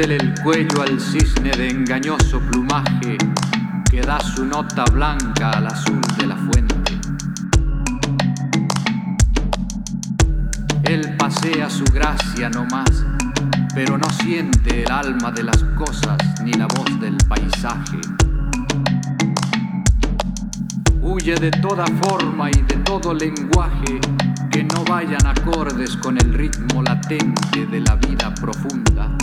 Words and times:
El 0.00 0.32
cuello 0.42 0.80
al 0.80 0.98
cisne 0.98 1.50
de 1.50 1.68
engañoso 1.68 2.40
plumaje 2.40 3.18
que 3.90 4.00
da 4.00 4.18
su 4.18 4.46
nota 4.46 4.84
blanca 4.90 5.50
al 5.50 5.66
azul 5.66 6.00
de 6.16 6.26
la 6.26 6.36
fuente. 6.36 6.98
Él 10.84 11.16
pasea 11.18 11.68
su 11.68 11.84
gracia 11.84 12.48
no 12.48 12.64
más, 12.64 13.04
pero 13.74 13.98
no 13.98 14.08
siente 14.08 14.84
el 14.84 14.90
alma 14.90 15.30
de 15.32 15.42
las 15.42 15.62
cosas 15.76 16.16
ni 16.44 16.54
la 16.54 16.66
voz 16.66 16.98
del 16.98 17.18
paisaje. 17.28 18.00
Huye 21.02 21.34
de 21.34 21.50
toda 21.50 21.84
forma 22.02 22.50
y 22.50 22.62
de 22.62 22.76
todo 22.84 23.12
lenguaje 23.12 24.00
que 24.50 24.64
no 24.64 24.82
vayan 24.84 25.26
acordes 25.26 25.94
con 25.98 26.16
el 26.16 26.32
ritmo 26.32 26.82
latente 26.82 27.66
de 27.66 27.80
la 27.80 27.96
vida 27.96 28.34
profunda 28.34 29.19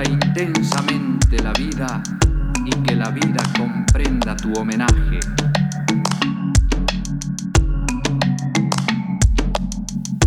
intensamente 0.00 1.42
la 1.42 1.52
vida 1.52 2.02
y 2.64 2.70
que 2.82 2.96
la 2.96 3.10
vida 3.10 3.42
comprenda 3.58 4.34
tu 4.34 4.50
homenaje. 4.54 5.20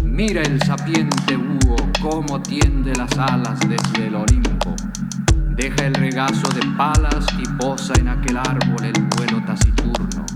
Mira 0.04 0.44
el 0.44 0.62
sapiente 0.62 1.36
búho 1.36 1.76
cómo 2.00 2.40
tiende 2.42 2.94
las 2.96 3.18
alas 3.18 3.60
desde 3.68 4.08
el 4.08 4.16
Olimpo. 4.16 4.76
Deja 5.56 5.88
el 5.88 5.96
regazo 5.96 6.48
de 6.50 6.62
palas 6.78 7.26
y 7.40 7.48
posa 7.58 7.94
en 8.00 8.10
aquel 8.10 8.38
árbol 8.38 8.84
el 8.84 9.02
vuelo 9.18 9.44
taciturno. 9.46 10.34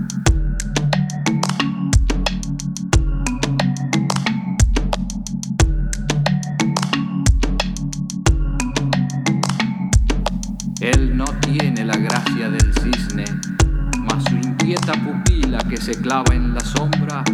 Se 15.92 16.00
clava 16.00 16.36
en 16.36 16.54
la 16.54 16.60
sombra 16.60 17.24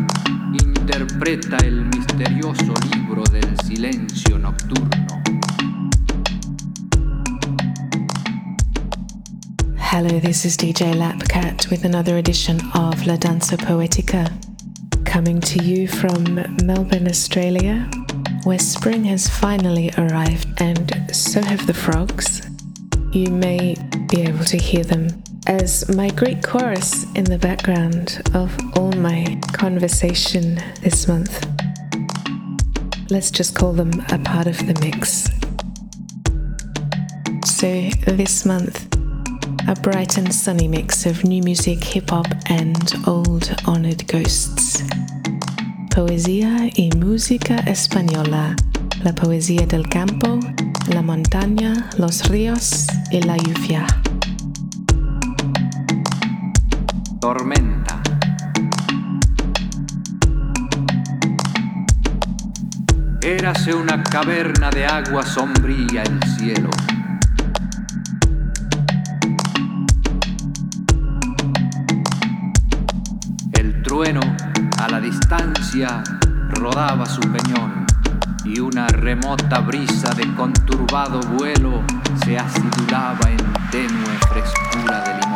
interpreta 0.62 1.58
el 1.58 1.84
misterioso 1.84 2.72
libro 2.90 3.22
del 3.24 3.54
silencio 3.66 4.38
nocturno. 4.38 5.22
Hello, 9.76 10.18
this 10.20 10.46
is 10.46 10.56
DJ 10.56 10.94
Lapcat 10.94 11.68
with 11.70 11.84
another 11.84 12.16
edition 12.16 12.58
of 12.72 13.06
La 13.06 13.16
Danza 13.16 13.58
Poetica, 13.58 14.32
coming 15.04 15.38
to 15.38 15.62
you 15.62 15.86
from 15.86 16.24
Melbourne, 16.64 17.08
Australia, 17.08 17.86
where 18.44 18.58
spring 18.58 19.04
has 19.04 19.28
finally 19.28 19.90
arrived 19.98 20.62
and 20.62 21.14
so 21.14 21.42
have 21.42 21.66
the 21.66 21.74
frogs. 21.74 22.40
You 23.12 23.30
may 23.30 23.76
be 24.08 24.22
able 24.22 24.46
to 24.46 24.56
hear 24.56 24.82
them 24.82 25.25
as 25.46 25.88
my 25.94 26.08
Greek 26.10 26.42
chorus 26.42 27.04
in 27.14 27.24
the 27.24 27.38
background 27.38 28.20
of 28.34 28.56
all 28.76 28.92
my 28.92 29.38
conversation 29.52 30.60
this 30.82 31.06
month. 31.06 31.46
Let's 33.10 33.30
just 33.30 33.54
call 33.54 33.72
them 33.72 33.92
a 34.10 34.18
part 34.18 34.46
of 34.46 34.58
the 34.66 34.74
mix. 34.80 35.28
So, 37.44 37.90
this 38.12 38.44
month, 38.44 38.86
a 39.68 39.74
bright 39.80 40.18
and 40.18 40.34
sunny 40.34 40.68
mix 40.68 41.06
of 41.06 41.24
new 41.24 41.42
music, 41.42 41.82
hip 41.82 42.10
hop, 42.10 42.26
and 42.48 42.92
old 43.06 43.54
honored 43.66 44.06
ghosts. 44.08 44.82
Poesía 45.90 46.70
y 46.76 46.90
música 46.96 47.56
española, 47.66 48.56
la 49.04 49.12
poesía 49.12 49.66
del 49.66 49.88
campo, 49.88 50.40
la 50.88 51.02
montaña, 51.02 51.88
los 51.98 52.28
ríos 52.28 52.86
y 53.10 53.20
la 53.20 53.36
lluvia. 53.36 53.86
Tormenta. 57.26 58.00
Érase 63.20 63.74
una 63.74 64.00
caverna 64.04 64.70
de 64.70 64.86
agua 64.86 65.24
sombría 65.24 66.04
el 66.04 66.22
cielo. 66.36 66.70
El 73.54 73.82
trueno 73.82 74.20
a 74.78 74.88
la 74.88 75.00
distancia 75.00 76.04
rodaba 76.50 77.06
su 77.06 77.22
peñón 77.22 77.86
y 78.44 78.60
una 78.60 78.86
remota 78.86 79.58
brisa 79.58 80.14
de 80.14 80.32
conturbado 80.36 81.18
vuelo 81.36 81.82
se 82.24 82.38
acidulaba 82.38 83.28
en 83.28 83.52
tenue 83.72 84.16
frescura 84.30 85.00
de 85.00 85.20
limón. 85.20 85.35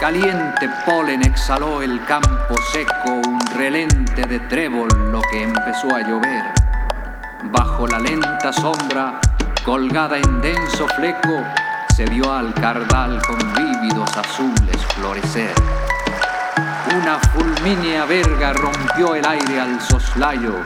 Caliente 0.00 0.68
polen 0.84 1.22
exhaló 1.22 1.80
el 1.80 2.04
campo 2.04 2.54
seco 2.72 3.12
un 3.26 3.40
relente 3.54 4.26
de 4.26 4.40
trébol 4.40 4.88
lo 5.12 5.22
que 5.22 5.44
empezó 5.44 5.94
a 5.94 6.00
llover. 6.00 6.44
Bajo 7.44 7.86
la 7.86 8.00
lenta 8.00 8.52
sombra, 8.52 9.20
colgada 9.64 10.18
en 10.18 10.40
denso 10.40 10.88
fleco, 10.88 11.42
se 11.94 12.06
vio 12.06 12.32
al 12.32 12.52
cardal 12.54 13.22
con 13.22 13.38
vívidos 13.54 14.14
azules 14.16 14.84
florecer. 14.96 15.54
Una 17.00 17.18
fulmínea 17.18 18.04
verga 18.04 18.52
rompió 18.52 19.14
el 19.14 19.24
aire 19.24 19.60
al 19.60 19.80
soslayo. 19.80 20.56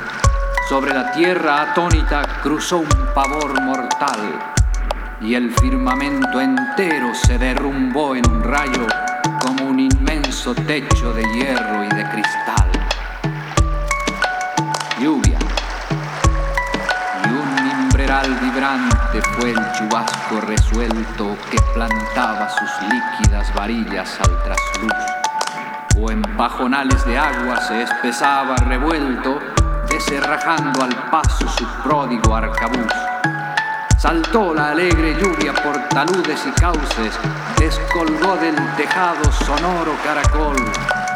Sobre 0.69 0.95
la 0.95 1.13
tierra 1.13 1.63
atónita 1.63 2.23
cruzó 2.43 2.79
un 2.79 3.09
pavor 3.15 3.61
mortal 3.61 4.57
y 5.21 5.35
el 5.35 5.53
firmamento 5.53 6.41
entero 6.41 7.15
se 7.15 7.39
derrumbó 7.39 8.17
en 8.17 8.29
un 8.31 8.43
rayo 8.43 8.87
techo 10.45 11.13
de 11.13 11.23
hierro 11.35 11.83
y 11.83 11.89
de 11.89 12.09
cristal. 12.11 12.71
Lluvia 15.01 15.39
y 17.25 17.29
un 17.29 17.55
mimbreral 17.65 18.33
vibrante 18.41 19.21
fue 19.35 19.51
el 19.51 19.73
chubasco 19.73 20.41
resuelto 20.43 21.37
que 21.51 21.59
plantaba 21.75 22.49
sus 22.51 22.71
líquidas 22.89 23.53
varillas 23.53 24.17
al 24.21 24.43
trasluz, 24.45 24.93
o 26.01 26.11
en 26.13 26.23
pajonales 26.37 27.05
de 27.05 27.19
agua 27.19 27.61
se 27.61 27.83
espesaba 27.83 28.55
revuelto, 28.57 29.41
deserrajando 29.89 30.85
al 30.85 31.11
paso 31.11 31.49
su 31.49 31.67
pródigo 31.83 32.37
arcabuz. 32.37 32.93
Saltó 33.99 34.55
la 34.55 34.71
alegre 34.71 35.17
lluvia 35.21 35.53
por 35.53 35.77
taludes 35.89 36.47
y 36.47 36.53
cauces, 36.53 37.19
descolgó 37.59 38.37
del 38.37 38.55
tejado 38.77 39.25
sonoro 39.33 39.93
caracol 40.05 40.55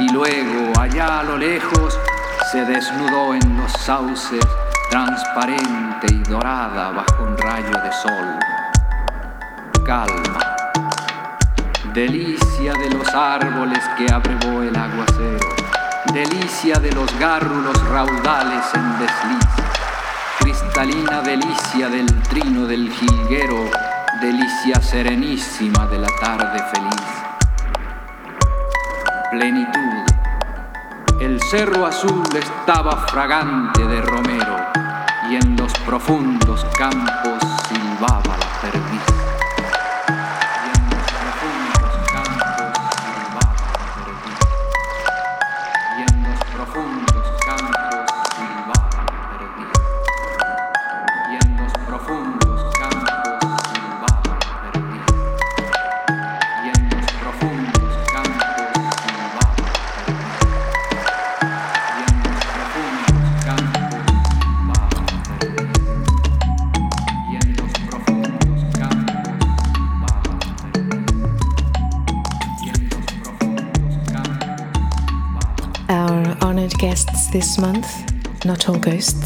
y 0.00 0.12
luego, 0.12 0.72
allá 0.80 1.20
a 1.20 1.22
lo 1.22 1.38
lejos, 1.38 1.96
se 2.50 2.64
desnudó 2.64 3.34
en 3.34 3.56
los 3.56 3.70
sauces, 3.70 4.44
transparente 4.90 6.08
y 6.10 6.28
dorada 6.28 6.90
bajo 6.90 7.22
un 7.22 7.38
rayo 7.38 7.70
de 7.70 7.92
sol. 7.92 8.38
Calma, 9.86 10.56
delicia 11.94 12.72
de 12.74 12.90
los 12.90 13.06
árboles 13.14 13.84
que 13.96 14.12
abrevó 14.12 14.60
el 14.60 14.74
aguacero, 14.74 15.48
delicia 16.12 16.80
de 16.80 16.90
los 16.90 17.16
gárrulos 17.20 17.80
raudales 17.90 18.64
en 18.74 18.98
desliz 18.98 19.71
cristalina 20.38 21.20
delicia 21.20 21.88
del 21.88 22.06
trino 22.22 22.66
del 22.66 22.90
jilguero, 22.90 23.70
delicia 24.20 24.80
serenísima 24.80 25.86
de 25.86 25.98
la 25.98 26.08
tarde 26.20 26.62
feliz. 26.72 27.02
Plenitud. 29.30 30.04
El 31.20 31.40
cerro 31.42 31.86
azul 31.86 32.24
estaba 32.34 33.06
fragante 33.08 33.86
de 33.86 34.02
romero 34.02 34.56
y 35.30 35.36
en 35.36 35.56
los 35.56 35.72
profundos 35.86 36.66
campos 36.76 37.40
silbaba 37.68 38.36
la 38.36 38.60
perdiz. 38.60 38.91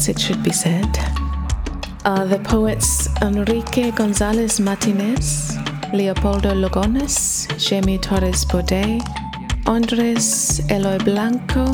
It 0.09 0.19
should 0.19 0.41
be 0.43 0.51
said, 0.51 0.97
are 2.05 2.25
the 2.25 2.39
poets 2.39 3.07
Enrique 3.21 3.91
Gonzalez 3.91 4.59
Martinez, 4.59 5.57
Leopoldo 5.93 6.53
Lugones, 6.53 7.47
Jamie 7.57 7.97
Torres 7.97 8.45
Bode, 8.45 9.01
Andres 9.65 10.61
Eloy 10.69 10.97
Blanco, 10.99 11.65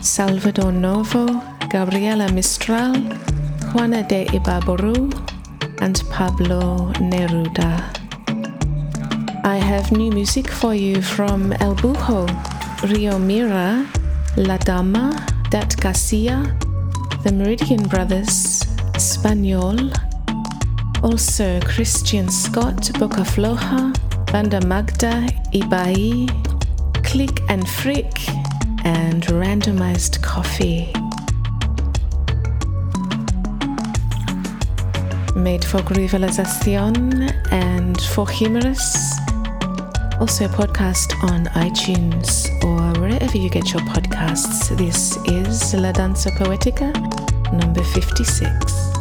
Salvador 0.00 0.72
Novo, 0.72 1.26
Gabriela 1.70 2.30
Mistral, 2.32 2.94
Juana 3.72 4.02
de 4.02 4.24
Ibarboru, 4.26 5.12
and 5.80 6.02
Pablo 6.10 6.92
Neruda. 7.00 7.82
I 9.44 9.56
have 9.56 9.92
new 9.92 10.10
music 10.10 10.48
for 10.48 10.74
you 10.74 11.02
from 11.02 11.52
El 11.54 11.74
Bujo, 11.76 12.26
Rio 12.90 13.18
Mira, 13.18 13.86
La 14.36 14.56
Dama, 14.58 15.26
Dat 15.50 15.76
Garcia, 15.80 16.56
the 17.22 17.32
Meridian 17.32 17.82
Brothers, 17.88 18.62
Spaniol, 18.94 19.92
also 21.02 21.60
Christian 21.60 22.28
Scott, 22.28 22.90
Boca 22.98 23.22
Floja, 23.22 23.92
Banda 24.32 24.60
Magda, 24.66 25.26
Ibai, 25.52 26.28
Click 27.04 27.40
and 27.48 27.68
Frick, 27.68 28.12
and 28.84 29.22
Randomized 29.26 30.22
Coffee. 30.22 30.92
Made 35.38 35.64
for 35.64 35.78
Grivalizacion 35.80 37.32
and 37.52 38.00
for 38.00 38.26
Humorous 38.26 38.96
also 40.22 40.44
a 40.44 40.48
podcast 40.48 41.20
on 41.24 41.46
iTunes 41.46 42.46
or 42.62 42.81
wherever 43.22 43.38
you 43.38 43.48
get 43.48 43.72
your 43.72 43.82
podcasts. 43.82 44.76
This 44.76 45.16
is 45.28 45.74
La 45.74 45.92
Danza 45.92 46.30
Poetica 46.32 46.92
number 47.52 47.84
56. 47.84 48.91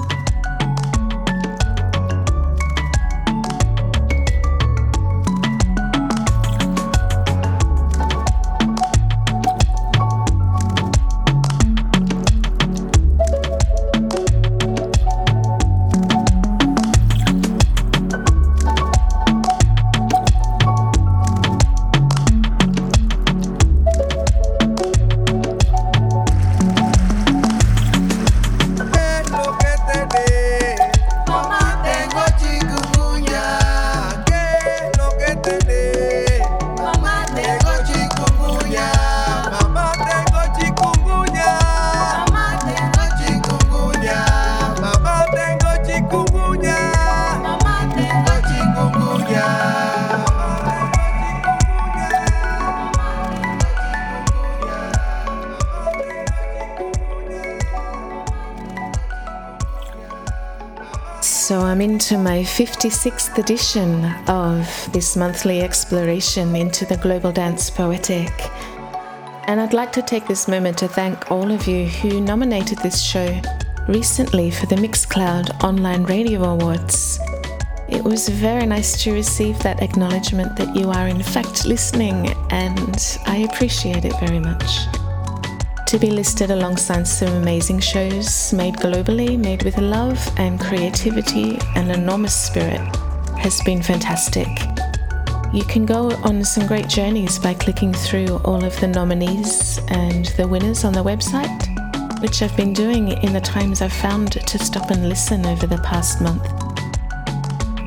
To 62.12 62.18
my 62.18 62.40
56th 62.40 63.38
edition 63.38 64.04
of 64.28 64.68
this 64.92 65.16
monthly 65.16 65.62
exploration 65.62 66.58
into 66.58 66.86
the 66.86 66.98
global 66.98 67.32
dance 67.32 67.70
poetic. 67.70 68.34
And 69.48 69.62
I'd 69.62 69.72
like 69.72 69.94
to 69.94 70.02
take 70.02 70.28
this 70.28 70.46
moment 70.46 70.78
to 70.80 70.90
thank 70.90 71.32
all 71.32 71.50
of 71.50 71.68
you 71.68 71.86
who 71.86 72.20
nominated 72.20 72.80
this 72.80 73.02
show 73.02 73.40
recently 73.88 74.52
for 74.52 74.66
the 74.66 74.76
Mixcloud 74.76 75.64
Online 75.64 76.04
Radio 76.04 76.44
Awards. 76.44 77.18
It 77.88 78.04
was 78.04 78.28
very 78.28 78.66
nice 78.66 79.02
to 79.06 79.14
receive 79.14 79.58
that 79.60 79.82
acknowledgement 79.82 80.58
that 80.58 80.76
you 80.76 80.90
are 80.90 81.08
in 81.08 81.24
fact 81.24 81.66
listening, 81.66 82.34
and 82.50 83.18
I 83.26 83.48
appreciate 83.50 84.04
it 84.04 84.20
very 84.20 84.40
much 84.40 85.01
to 85.92 86.00
be 86.00 86.10
listed 86.10 86.52
alongside 86.52 87.06
some 87.06 87.34
amazing 87.34 87.78
shows 87.78 88.54
made 88.54 88.76
globally, 88.76 89.38
made 89.38 89.62
with 89.64 89.78
love 89.78 90.26
and 90.38 90.58
creativity 90.58 91.60
and 91.76 91.92
enormous 91.92 92.34
spirit 92.34 92.80
has 93.36 93.60
been 93.64 93.84
fantastic. 93.84 94.48
You 95.52 95.66
can 95.66 95.86
go 95.86 96.12
on 96.24 96.46
some 96.46 96.66
great 96.66 96.88
journeys 96.88 97.38
by 97.38 97.56
clicking 97.56 97.94
through 97.94 98.38
all 98.46 98.64
of 98.64 98.80
the 98.80 98.88
nominees 98.88 99.80
and 99.90 100.28
the 100.38 100.48
winners 100.48 100.86
on 100.86 100.94
the 100.94 101.04
website, 101.04 102.22
which 102.22 102.42
I've 102.42 102.56
been 102.56 102.72
doing 102.72 103.10
in 103.10 103.34
the 103.34 103.42
times 103.42 103.82
I've 103.82 103.92
found 103.92 104.32
to 104.32 104.60
stop 104.60 104.92
and 104.92 105.10
listen 105.10 105.46
over 105.46 105.68
the 105.68 105.80
past 105.80 106.22
month, 106.22 106.48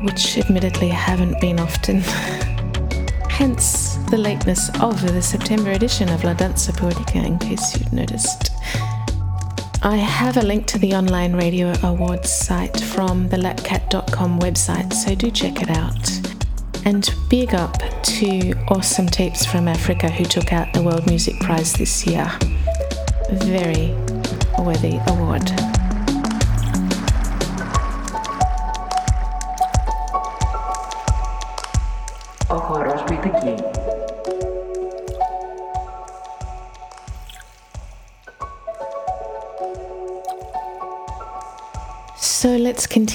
which 0.03 0.37
admittedly 0.37 0.89
haven't 0.89 1.41
been 1.41 1.59
often. 1.59 2.03
Hence 3.37 3.97
the 4.09 4.17
lateness 4.17 4.69
of 4.79 5.01
the 5.01 5.21
September 5.21 5.71
edition 5.71 6.07
of 6.07 6.23
La 6.23 6.33
Danza 6.33 6.71
Poetica, 6.71 7.25
in 7.25 7.37
case 7.37 7.77
you'd 7.77 7.91
noticed. 7.91 8.49
I 9.83 9.97
have 9.97 10.37
a 10.37 10.41
link 10.41 10.67
to 10.67 10.79
the 10.79 10.93
online 10.93 11.35
radio 11.35 11.73
awards 11.83 12.31
site 12.31 12.79
from 12.79 13.27
the 13.27 13.35
lapcat.com 13.35 14.39
website, 14.39 14.93
so 14.93 15.15
do 15.15 15.29
check 15.29 15.61
it 15.61 15.69
out. 15.69 16.09
And 16.85 17.13
big 17.29 17.53
up 17.53 17.77
to 18.03 18.53
Awesome 18.69 19.07
Tapes 19.07 19.45
from 19.45 19.67
Africa 19.67 20.09
who 20.09 20.23
took 20.23 20.53
out 20.53 20.73
the 20.73 20.81
World 20.81 21.05
Music 21.05 21.37
Prize 21.41 21.73
this 21.73 22.07
year. 22.07 22.31
Very 23.31 23.93
worthy 24.57 24.97
award. 25.07 25.74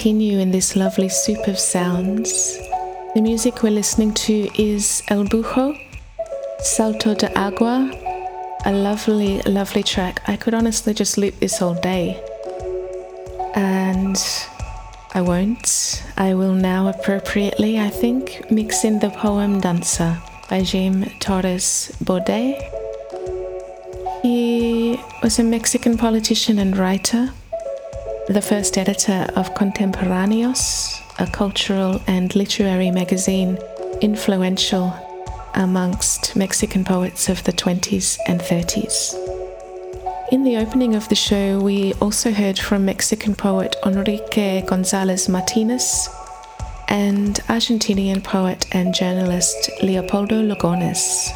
Continue 0.00 0.38
in 0.38 0.50
this 0.50 0.76
lovely 0.76 1.11
soup 1.11 1.47
of 1.47 1.59
sounds. 1.59 2.57
The 3.14 3.21
music 3.21 3.62
we're 3.62 3.69
listening 3.69 4.14
to 4.14 4.49
is 4.59 5.02
El 5.09 5.25
Bujo, 5.25 5.78
Salto 6.61 7.14
de 7.14 7.28
Agua, 7.38 7.92
a 8.64 8.73
lovely, 8.73 9.42
lovely 9.42 9.83
track. 9.83 10.23
I 10.26 10.38
could 10.38 10.54
honestly 10.54 10.95
just 10.95 11.19
loop 11.19 11.38
this 11.40 11.61
all 11.61 11.75
day. 11.75 12.19
And 13.54 14.16
I 15.12 15.21
won't. 15.21 16.02
I 16.16 16.33
will 16.33 16.54
now 16.54 16.88
appropriately, 16.88 17.78
I 17.78 17.90
think, 17.90 18.50
mix 18.50 18.85
in 18.85 19.00
the 19.00 19.11
poem 19.11 19.61
Danza 19.61 20.19
by 20.49 20.62
Jaime 20.62 21.14
Torres 21.21 21.95
Bode. 22.00 22.57
He 24.23 24.99
was 25.23 25.38
a 25.38 25.45
Mexican 25.45 25.99
politician 25.99 26.59
and 26.59 26.75
writer 26.75 27.35
the 28.31 28.41
first 28.41 28.79
editor 28.79 29.27
of 29.35 29.53
Contemporaneos, 29.55 31.03
a 31.19 31.27
cultural 31.27 32.01
and 32.07 32.33
literary 32.37 32.89
magazine 32.89 33.59
influential 34.03 34.95
amongst 35.55 36.37
Mexican 36.37 36.85
poets 36.85 37.29
of 37.29 37.43
the 37.43 37.53
20s 37.53 38.19
and 38.29 38.41
30s. 38.41 39.15
In 40.31 40.45
the 40.45 40.59
opening 40.59 40.95
of 40.95 41.09
the 41.09 41.17
show, 41.17 41.59
we 41.59 41.93
also 41.95 42.31
heard 42.31 42.57
from 42.57 42.85
Mexican 42.85 43.35
poet 43.35 43.75
Enrique 43.85 44.63
Gonzalez 44.65 45.29
Martinez 45.29 46.09
and 46.87 47.35
Argentinian 47.49 48.23
poet 48.23 48.65
and 48.71 48.95
journalist 48.95 49.71
Leopoldo 49.83 50.41
Lugones. 50.41 51.31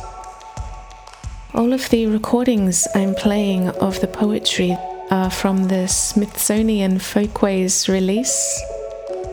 All 1.55 1.73
of 1.73 1.91
the 1.91 2.07
recordings 2.07 2.87
I'm 2.95 3.17
playing 3.17 3.69
of 3.81 4.01
the 4.01 4.07
poetry 4.07 4.77
uh, 5.11 5.29
from 5.29 5.69
the 5.69 5.87
Smithsonian 5.89 6.99
Folkways 6.99 7.89
release, 7.89 8.61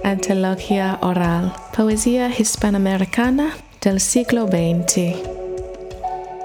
Antología 0.04 0.98
Oral, 1.02 1.54
Poesía 1.74 2.30
Hispanoamericana 2.30 3.54
del 3.82 4.00
siglo 4.00 4.48
XX. 4.48 5.16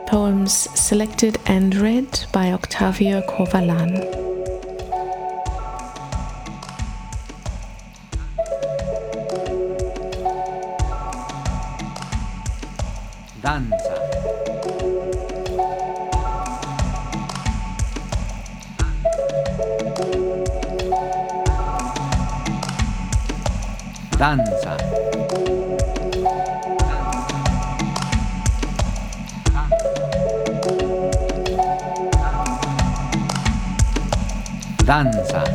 Poems 0.07 0.69
selected 0.75 1.39
and 1.47 1.75
read 1.75 2.27
by 2.33 2.53
Octavio 2.53 3.23
Corvalan. 3.23 4.26
Danza. 24.37 24.77
Danza. 34.85 35.46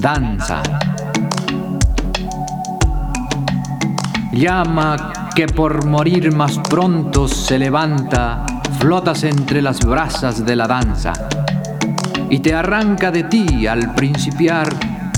Danza. 0.00 0.62
Llama 4.32 5.30
que 5.34 5.46
por 5.46 5.86
morir 5.86 6.34
más 6.34 6.58
pronto 6.58 7.28
se 7.28 7.58
levanta, 7.58 8.44
flotas 8.78 9.24
entre 9.24 9.62
las 9.62 9.80
brasas 9.80 10.44
de 10.44 10.56
la 10.56 10.66
danza 10.66 11.12
y 12.30 12.38
te 12.40 12.54
arranca 12.54 13.10
de 13.10 13.24
ti 13.24 13.66
al 13.66 13.94
principiar 13.94 14.68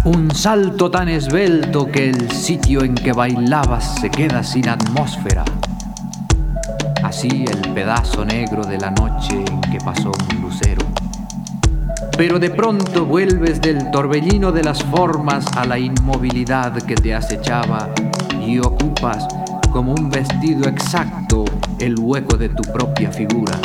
un 0.05 0.31
salto 0.35 0.91
tan 0.91 1.09
esbelto 1.09 1.87
que 1.87 2.09
el 2.09 2.31
sitio 2.31 2.83
en 2.83 2.95
que 2.95 3.13
bailabas 3.13 3.97
se 4.01 4.11
queda 4.11 4.43
sin 4.43 4.69
atmósfera. 4.69 5.45
Así 7.03 7.45
el 7.47 7.73
pedazo 7.73 8.25
negro 8.25 8.65
de 8.65 8.79
la 8.79 8.91
noche 8.91 9.45
en 9.45 9.61
que 9.61 9.79
pasó 9.85 10.11
un 10.11 10.43
lucero 10.43 10.80
pero 12.21 12.39
de 12.39 12.51
pronto 12.51 13.07
vuelves 13.07 13.63
del 13.63 13.91
torbellino 13.91 14.53
de 14.53 14.63
las 14.63 14.85
formas 14.85 15.47
a 15.57 15.65
la 15.65 15.79
inmovilidad 15.79 16.77
que 16.83 16.95
te 16.95 17.15
acechaba 17.15 17.89
y 18.47 18.59
ocupas 18.59 19.27
como 19.73 19.95
un 19.95 20.11
vestido 20.11 20.69
exacto 20.69 21.47
el 21.79 21.99
hueco 21.99 22.37
de 22.37 22.51
tu 22.51 22.63
propia 22.75 23.11
figura. 23.11 23.59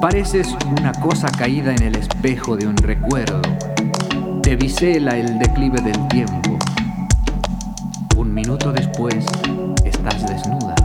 Pareces 0.00 0.56
una 0.78 0.92
cosa 0.92 1.28
caída 1.28 1.74
en 1.74 1.82
el 1.82 1.96
espejo 1.96 2.56
de 2.56 2.68
un 2.68 2.76
recuerdo. 2.76 3.42
Te 4.40 4.54
bisela 4.54 5.18
el 5.18 5.36
declive 5.36 5.80
del 5.80 6.06
tiempo. 6.06 6.56
Un 8.16 8.32
minuto 8.32 8.70
después 8.70 9.26
estás 9.84 10.24
desnuda. 10.24 10.76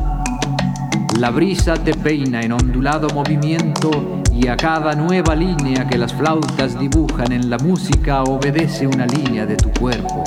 La 1.19 1.29
brisa 1.29 1.75
te 1.75 1.93
peina 1.93 2.41
en 2.41 2.53
ondulado 2.53 3.07
movimiento 3.09 4.18
y 4.41 4.47
a 4.47 4.55
cada 4.55 4.95
nueva 4.95 5.35
línea 5.35 5.85
que 5.85 5.97
las 5.97 6.13
flautas 6.13 6.79
dibujan 6.79 7.33
en 7.33 7.49
la 7.49 7.57
música 7.57 8.23
obedece 8.23 8.87
una 8.87 9.05
línea 9.05 9.45
de 9.45 9.57
tu 9.57 9.69
cuerpo. 9.71 10.23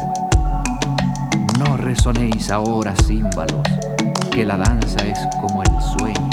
No 1.59 1.79
resonéis 1.79 2.51
ahora 2.51 2.95
címbalos, 3.07 3.67
que 4.31 4.45
la 4.45 4.59
danza 4.59 4.99
es 5.07 5.19
como 5.41 5.63
el 5.63 5.81
sueño. 5.99 6.32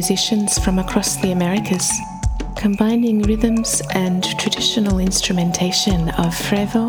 Musicians 0.00 0.58
from 0.58 0.78
across 0.78 1.16
the 1.16 1.30
Americas, 1.30 1.92
combining 2.56 3.20
rhythms 3.20 3.82
and 3.92 4.24
traditional 4.38 4.98
instrumentation 4.98 6.08
of 6.24 6.32
frevo 6.48 6.86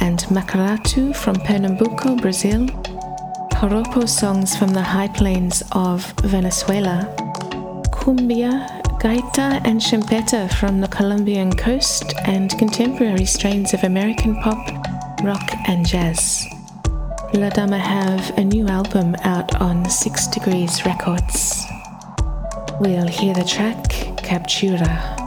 and 0.00 0.18
macaratu 0.36 1.16
from 1.16 1.36
Pernambuco, 1.36 2.20
Brazil, 2.20 2.66
joropo 3.56 4.06
songs 4.06 4.54
from 4.58 4.68
the 4.74 4.82
high 4.82 5.08
plains 5.08 5.62
of 5.72 6.04
Venezuela, 6.20 6.98
cumbia, 7.96 8.52
gaita, 9.00 9.48
and 9.64 9.80
champeta 9.80 10.52
from 10.60 10.82
the 10.82 10.88
Colombian 10.88 11.50
coast, 11.56 12.12
and 12.26 12.50
contemporary 12.58 13.24
strains 13.24 13.72
of 13.72 13.84
American 13.84 14.34
pop, 14.42 14.62
rock, 15.24 15.48
and 15.66 15.86
jazz. 15.86 16.44
La 17.32 17.48
Dama 17.48 17.78
have 17.78 18.36
a 18.36 18.44
new 18.44 18.66
album 18.68 19.16
out 19.24 19.58
on 19.62 19.88
Six 19.88 20.26
Degrees 20.26 20.84
Records. 20.84 21.67
We'll 22.80 23.08
hear 23.08 23.34
the 23.34 23.42
track 23.42 23.88
Captura. 24.22 25.17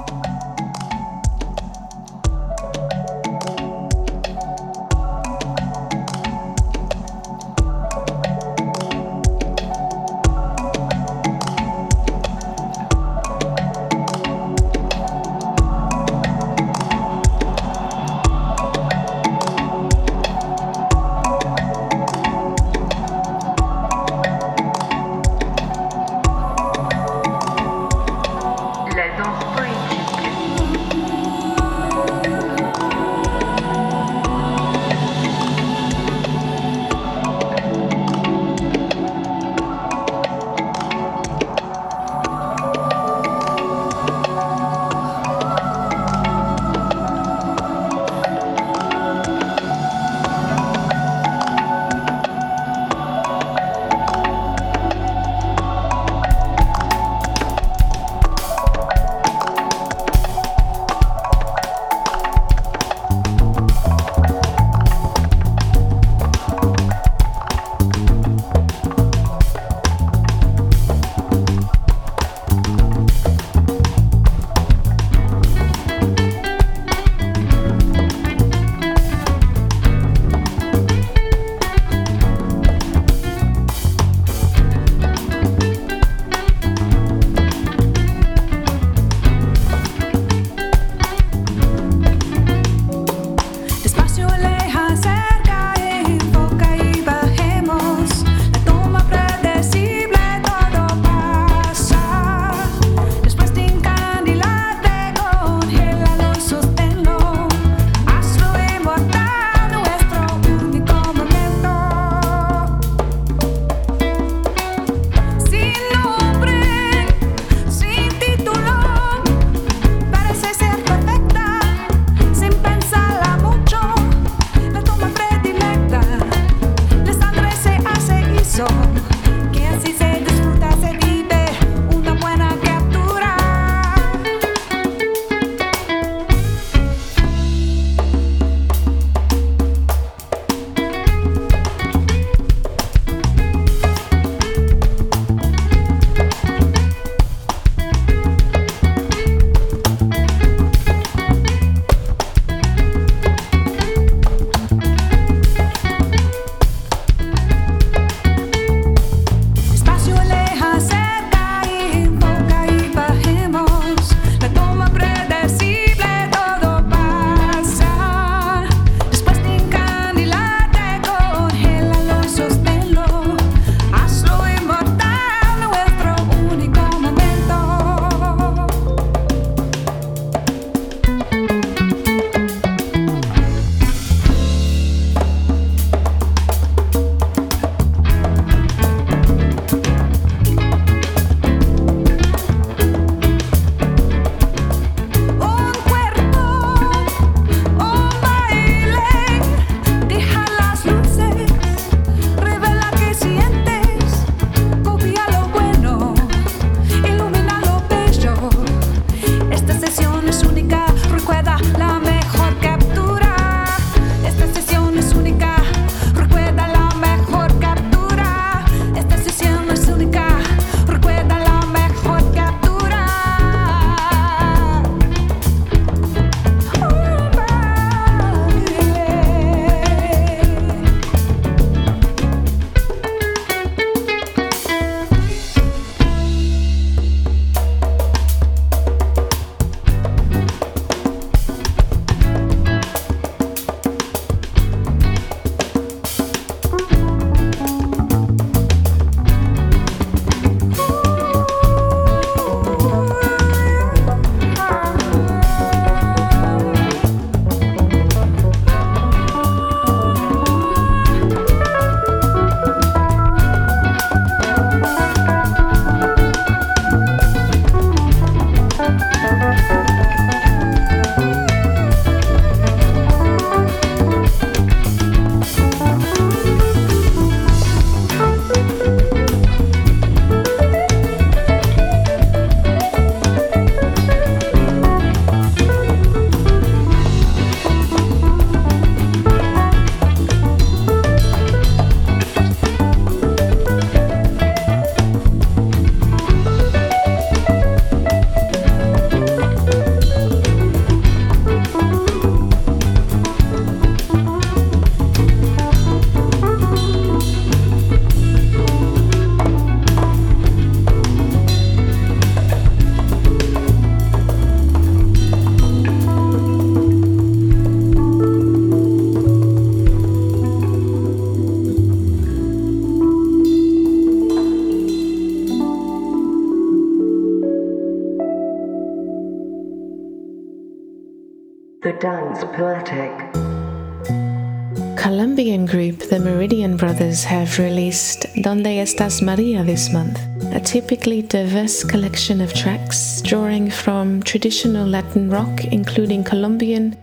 Brothers 336.82 337.24
have 337.26 337.60
released 337.60 338.26
Donde 338.42 338.66
Estás 338.66 339.22
Maria 339.22 339.64
this 339.64 339.94
month, 339.94 340.20
a 340.52 340.60
typically 340.60 341.22
diverse 341.22 341.84
collection 341.84 342.42
of 342.42 342.56
tracks 342.56 343.22
drawing 343.22 343.70
from 343.70 344.24
traditional 344.24 344.88
Latin 344.88 345.30
rock, 345.30 345.64
including 345.66 346.24
Colombian, 346.24 346.98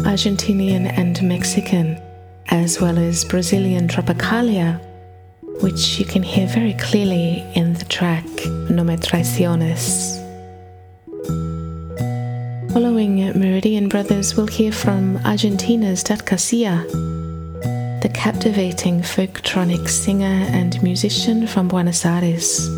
Argentinian, 0.00 0.84
and 0.98 1.22
Mexican, 1.22 1.98
as 2.50 2.78
well 2.78 2.98
as 2.98 3.24
Brazilian 3.24 3.88
tropicalia, 3.88 4.78
which 5.62 5.98
you 5.98 6.04
can 6.04 6.22
hear 6.22 6.46
very 6.46 6.74
clearly 6.74 7.42
in 7.54 7.72
the 7.72 7.86
track 7.86 8.26
No 8.68 8.84
Me 8.84 8.96
Traiciones. 8.96 10.20
Following 12.74 13.16
Meridian 13.38 13.88
Brothers, 13.88 14.36
we'll 14.36 14.46
hear 14.46 14.72
from 14.72 15.16
Argentina's 15.24 16.02
Dat 16.02 16.26
Casia, 16.26 16.84
the 18.02 18.08
captivating 18.08 19.00
folktronic 19.00 19.88
singer 19.88 20.44
and 20.50 20.82
musician 20.82 21.46
from 21.46 21.68
Buenos 21.68 22.04
Aires. 22.04 22.68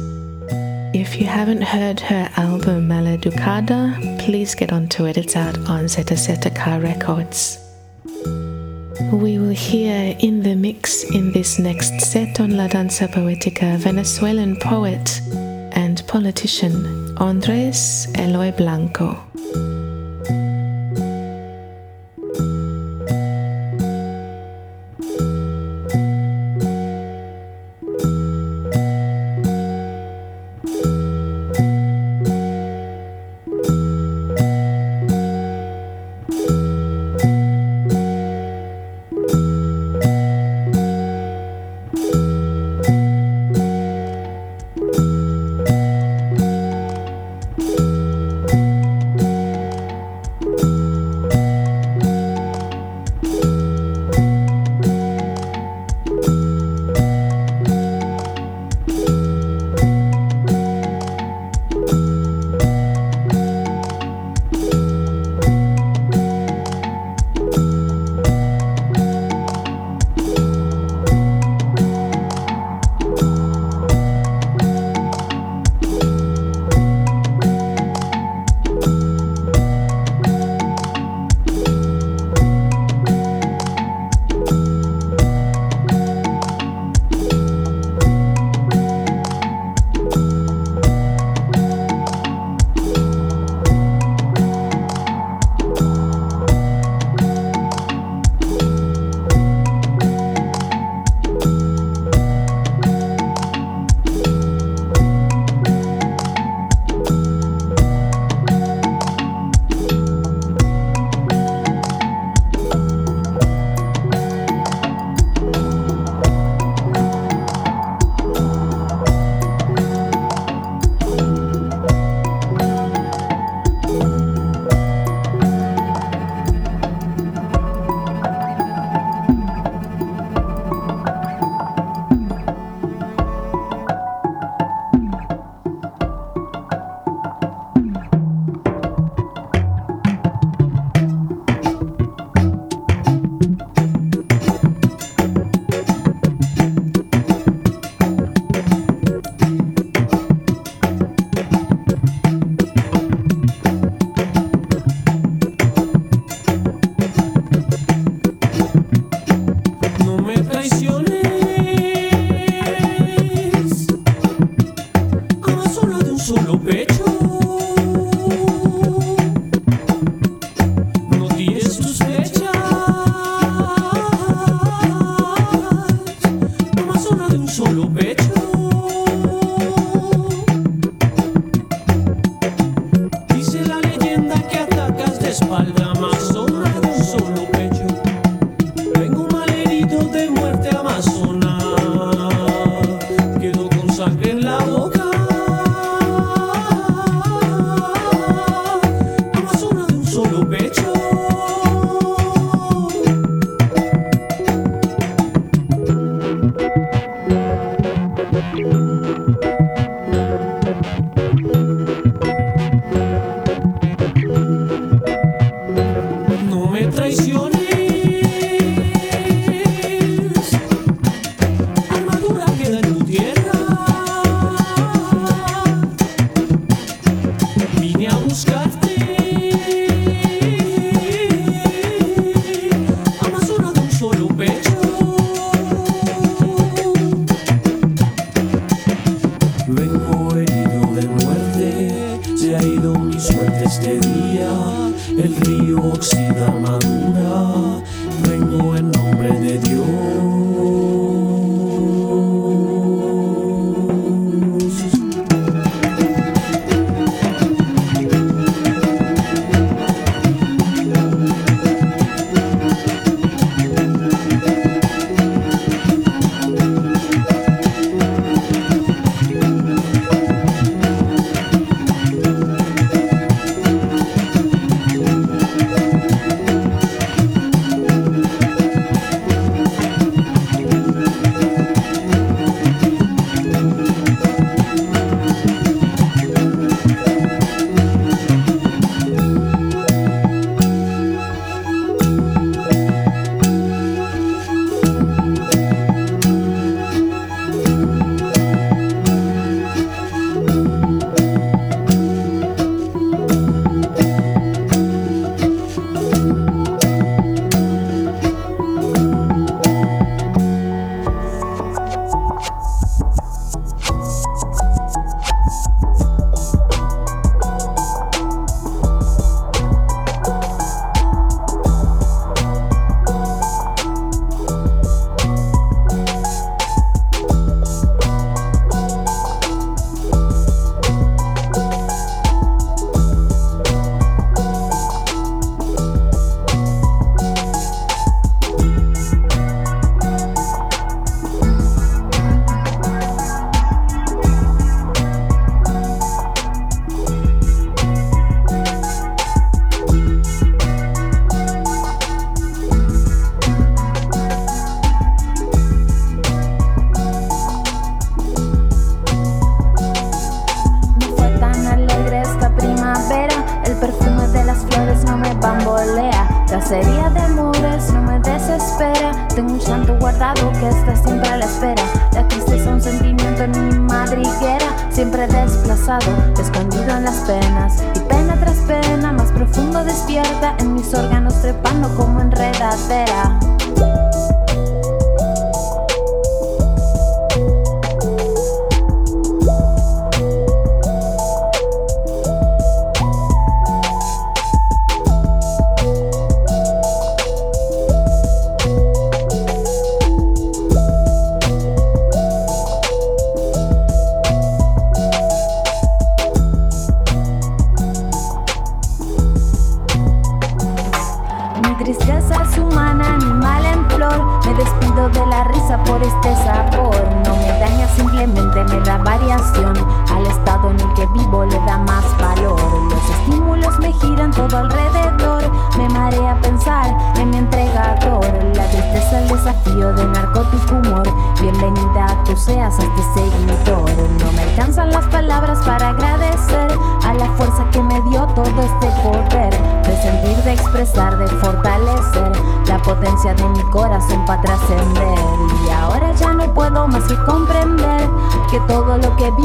If 0.92 1.18
you 1.18 1.26
haven't 1.26 1.62
heard 1.62 1.98
her 2.00 2.28
album 2.36 2.88
Maleducada, 2.88 4.18
please 4.18 4.54
get 4.54 4.70
onto 4.70 5.06
it. 5.06 5.16
It's 5.16 5.34
out 5.34 5.56
on 5.66 5.84
ZZK 5.84 6.82
Records. 6.82 7.58
We 9.14 9.38
will 9.38 9.56
hear 9.56 10.14
in 10.20 10.42
the 10.42 10.54
mix 10.54 11.04
in 11.04 11.32
this 11.32 11.58
next 11.58 12.02
set 12.02 12.38
on 12.38 12.58
La 12.58 12.68
Danza 12.68 13.08
Poetica 13.08 13.78
Venezuelan 13.78 14.56
poet 14.56 15.22
and 15.72 16.06
politician 16.06 17.16
Andres 17.16 18.08
Eloy 18.18 18.50
Blanco. 18.52 19.18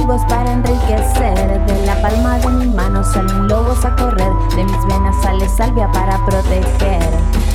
para 0.08 0.52
enriquecer. 0.52 1.66
De 1.66 1.86
la 1.86 2.02
palma 2.02 2.40
de 2.40 2.48
mi 2.48 2.68
mano 2.68 3.04
salen 3.04 3.48
lobos 3.48 3.84
a 3.84 3.96
correr, 3.96 4.32
de 4.56 4.64
mis 4.64 4.86
venas 4.86 5.16
sale 5.22 5.48
salvia 5.50 5.92
para 5.92 6.18
proteger. 6.26 7.49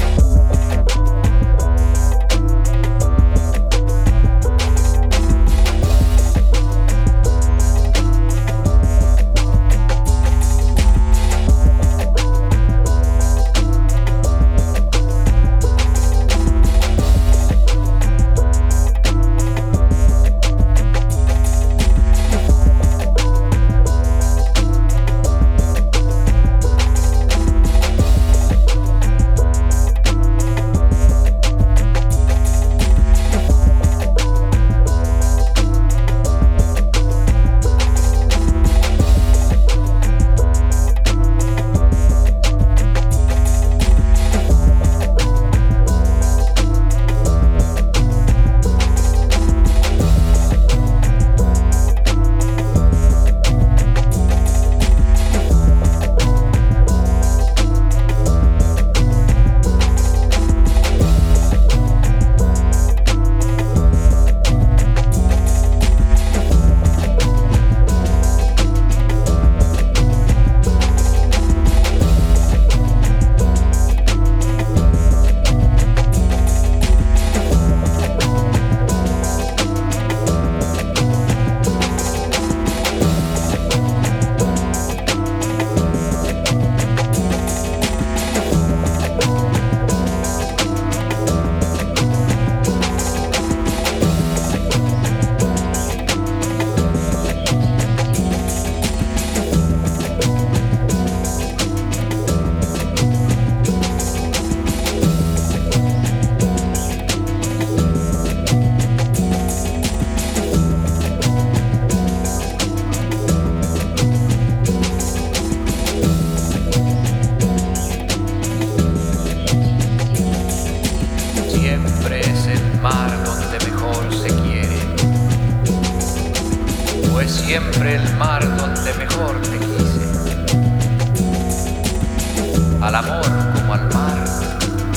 al 132.84 132.94
amor 132.96 133.24
como 133.54 133.74
al 133.74 133.94
mar. 133.94 134.24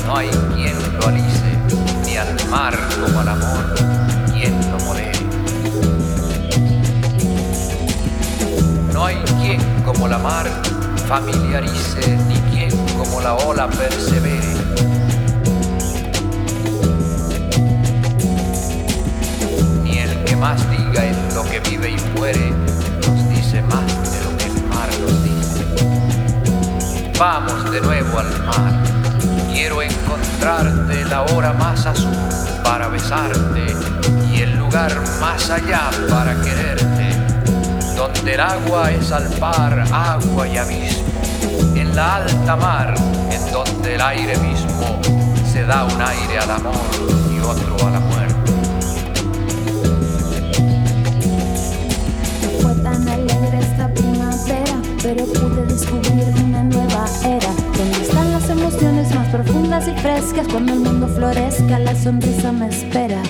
No 0.05 0.17
hay 0.17 0.29
quien 0.55 0.75
lo 0.99 1.07
alise, 1.07 1.57
ni 2.05 2.17
al 2.17 2.49
mar 2.49 2.77
como 3.01 3.19
al 3.21 3.29
amor, 3.29 3.75
quien 4.33 4.59
lo 4.71 4.79
modere. 4.79 5.19
No 8.93 9.05
hay 9.05 9.15
quien 9.39 9.61
como 9.85 10.07
la 10.07 10.17
mar 10.17 10.47
familiarice, 11.07 12.17
ni 12.27 12.35
quien 12.51 12.71
como 12.97 13.21
la 13.21 13.35
ola 13.35 13.69
persevere. 13.69 14.53
Ni 19.83 19.97
el 19.99 20.23
que 20.25 20.35
más 20.35 20.59
diga 20.69 21.05
en 21.05 21.35
lo 21.35 21.43
que 21.43 21.61
vive 21.61 21.91
y 21.91 22.17
muere, 22.17 22.51
nos 23.07 23.29
dice 23.29 23.61
más 23.61 24.11
de 24.11 24.26
Vamos 27.19 27.71
de 27.71 27.81
nuevo 27.81 28.19
al 28.19 28.29
mar. 28.45 28.73
Quiero 29.51 29.81
encontrarte 29.81 31.03
la 31.05 31.23
hora 31.23 31.51
más 31.51 31.87
azul 31.87 32.15
para 32.63 32.89
besarte 32.89 33.75
y 34.31 34.41
el 34.41 34.55
lugar 34.55 34.93
más 35.19 35.49
allá 35.49 35.89
para 36.11 36.39
quererte. 36.39 37.09
Donde 37.95 38.35
el 38.35 38.39
agua 38.39 38.91
es 38.91 39.11
al 39.11 39.27
par, 39.39 39.83
agua 39.91 40.47
y 40.47 40.57
abismo. 40.57 41.07
En 41.75 41.95
la 41.95 42.17
alta 42.17 42.55
mar, 42.55 42.93
en 43.31 43.51
donde 43.51 43.95
el 43.95 44.01
aire 44.01 44.37
mismo 44.37 45.01
se 45.51 45.65
da 45.65 45.85
un 45.85 45.99
aire 45.99 46.37
al 46.37 46.51
amor 46.51 46.75
y 47.33 47.39
otro 47.39 47.87
a 47.87 47.89
la 47.89 47.99
muerte. 47.99 48.16
pero 55.07 55.25
pude 55.25 55.65
descubrir 55.67 56.27
una 56.43 56.63
nueva 56.63 57.05
era. 57.23 57.49
Donde 57.77 58.01
están 58.01 58.29
las 58.33 58.49
emociones 58.49 59.15
más 59.15 59.29
profundas 59.29 59.87
y 59.87 59.97
frescas, 60.01 60.45
cuando 60.49 60.73
el 60.73 60.81
mundo 60.81 61.07
florezca, 61.07 61.79
la 61.79 61.95
sonrisa 61.95 62.51
me 62.51 62.67
espera. 62.67 63.23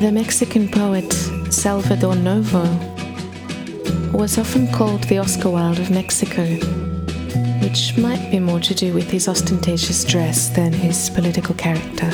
The 0.00 0.10
Mexican 0.10 0.66
poet 0.66 1.12
Salvador 1.50 2.16
Novo 2.16 2.64
was 4.12 4.36
often 4.38 4.66
called 4.72 5.04
the 5.04 5.20
Oscar 5.20 5.50
Wilde 5.50 5.80
of 5.80 5.90
Mexico 5.90 6.42
which 7.72 7.96
might 7.96 8.30
be 8.30 8.38
more 8.38 8.60
to 8.60 8.74
do 8.74 8.92
with 8.92 9.10
his 9.10 9.28
ostentatious 9.28 10.04
dress 10.04 10.50
than 10.50 10.74
his 10.74 11.08
political 11.08 11.54
character. 11.54 12.10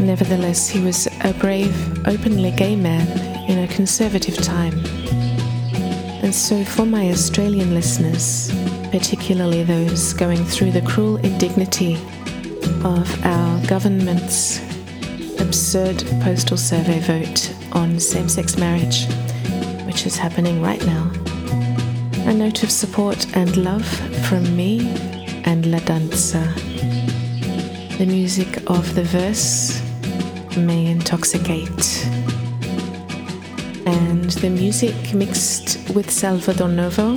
Nevertheless, 0.00 0.70
he 0.70 0.80
was 0.80 1.06
a 1.20 1.34
brave, 1.34 1.76
openly 2.08 2.50
gay 2.52 2.74
man 2.74 3.06
in 3.46 3.58
a 3.58 3.68
conservative 3.68 4.36
time. 4.36 4.72
And 6.24 6.34
so, 6.34 6.64
for 6.64 6.86
my 6.86 7.10
Australian 7.10 7.74
listeners, 7.74 8.50
particularly 8.90 9.64
those 9.64 10.14
going 10.14 10.42
through 10.46 10.70
the 10.70 10.80
cruel 10.80 11.18
indignity 11.18 11.96
of 12.82 13.26
our 13.26 13.66
government's 13.66 14.62
absurd 15.42 16.02
postal 16.22 16.56
survey 16.56 17.00
vote 17.00 17.54
on 17.72 18.00
same 18.00 18.30
sex 18.30 18.56
marriage, 18.56 19.08
which 19.84 20.06
is 20.06 20.16
happening 20.16 20.62
right 20.62 20.82
now. 20.86 21.27
A 22.28 22.34
note 22.34 22.62
of 22.62 22.70
support 22.70 23.26
and 23.34 23.56
love 23.56 23.88
from 24.28 24.54
me 24.54 24.86
and 25.46 25.64
La 25.64 25.78
Danza. 25.78 26.44
The 27.96 28.04
music 28.06 28.62
of 28.66 28.94
the 28.94 29.02
verse 29.02 29.80
may 30.54 30.88
intoxicate. 30.88 32.06
And 33.86 34.28
the 34.42 34.50
music 34.50 35.14
mixed 35.14 35.88
with 35.94 36.10
Salvador 36.10 36.68
Novo 36.68 37.16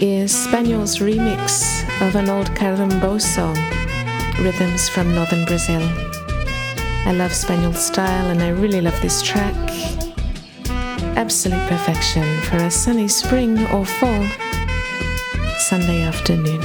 is 0.00 0.32
Spaniel's 0.34 0.96
remix 1.00 1.84
of 2.08 2.16
an 2.16 2.30
old 2.30 2.46
Carambo 2.56 3.20
song, 3.20 3.58
Rhythms 4.42 4.88
from 4.88 5.14
Northern 5.14 5.44
Brazil. 5.44 5.82
I 7.04 7.12
love 7.12 7.34
Spaniel 7.34 7.74
style 7.74 8.30
and 8.30 8.42
I 8.42 8.48
really 8.48 8.80
love 8.80 8.98
this 9.02 9.20
track. 9.20 10.13
Absolute 11.16 11.68
perfection 11.68 12.40
for 12.42 12.56
a 12.56 12.70
sunny 12.70 13.06
spring 13.08 13.58
or 13.66 13.84
fall 13.84 14.26
Sunday 15.58 16.02
afternoon. 16.02 16.60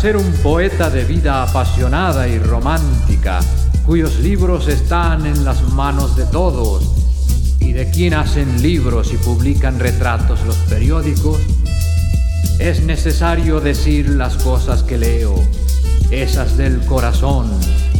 Ser 0.00 0.16
un 0.16 0.32
poeta 0.42 0.90
de 0.90 1.04
vida 1.04 1.42
apasionada 1.42 2.26
y 2.26 2.38
romántica, 2.38 3.40
cuyos 3.86 4.18
libros 4.18 4.66
están 4.66 5.26
en 5.26 5.44
las 5.44 5.62
manos 5.74 6.16
de 6.16 6.24
todos 6.24 6.82
y 7.60 7.72
de 7.72 7.88
quien 7.90 8.14
hacen 8.14 8.62
libros 8.62 9.12
y 9.12 9.16
publican 9.18 9.78
retratos 9.78 10.40
los 10.44 10.56
periódicos, 10.56 11.38
es 12.58 12.82
necesario 12.82 13.60
decir 13.60 14.08
las 14.08 14.36
cosas 14.38 14.82
que 14.82 14.98
leo, 14.98 15.34
esas 16.10 16.56
del 16.56 16.80
corazón, 16.86 17.48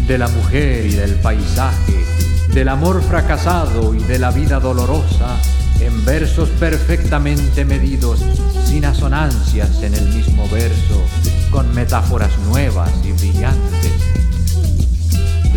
de 0.09 0.19
la 0.19 0.29
mujer 0.29 0.87
y 0.87 0.95
del 0.95 1.15
paisaje, 1.17 2.05
del 2.53 2.69
amor 2.69 3.03
fracasado 3.03 3.95
y 3.95 4.01
de 4.01 4.19
la 4.19 4.33
vida 4.33 4.59
dolorosa, 4.59 5.37
en 5.81 6.05
versos 6.05 6.49
perfectamente 6.51 7.65
medidos, 7.65 8.21
sin 8.67 8.85
asonancias 8.85 9.83
en 9.83 9.95
el 9.95 10.09
mismo 10.09 10.49
verso, 10.49 11.03
con 11.51 11.75
metáforas 11.75 12.31
nuevas 12.49 12.91
y 13.05 13.13
brillantes. 13.13 13.93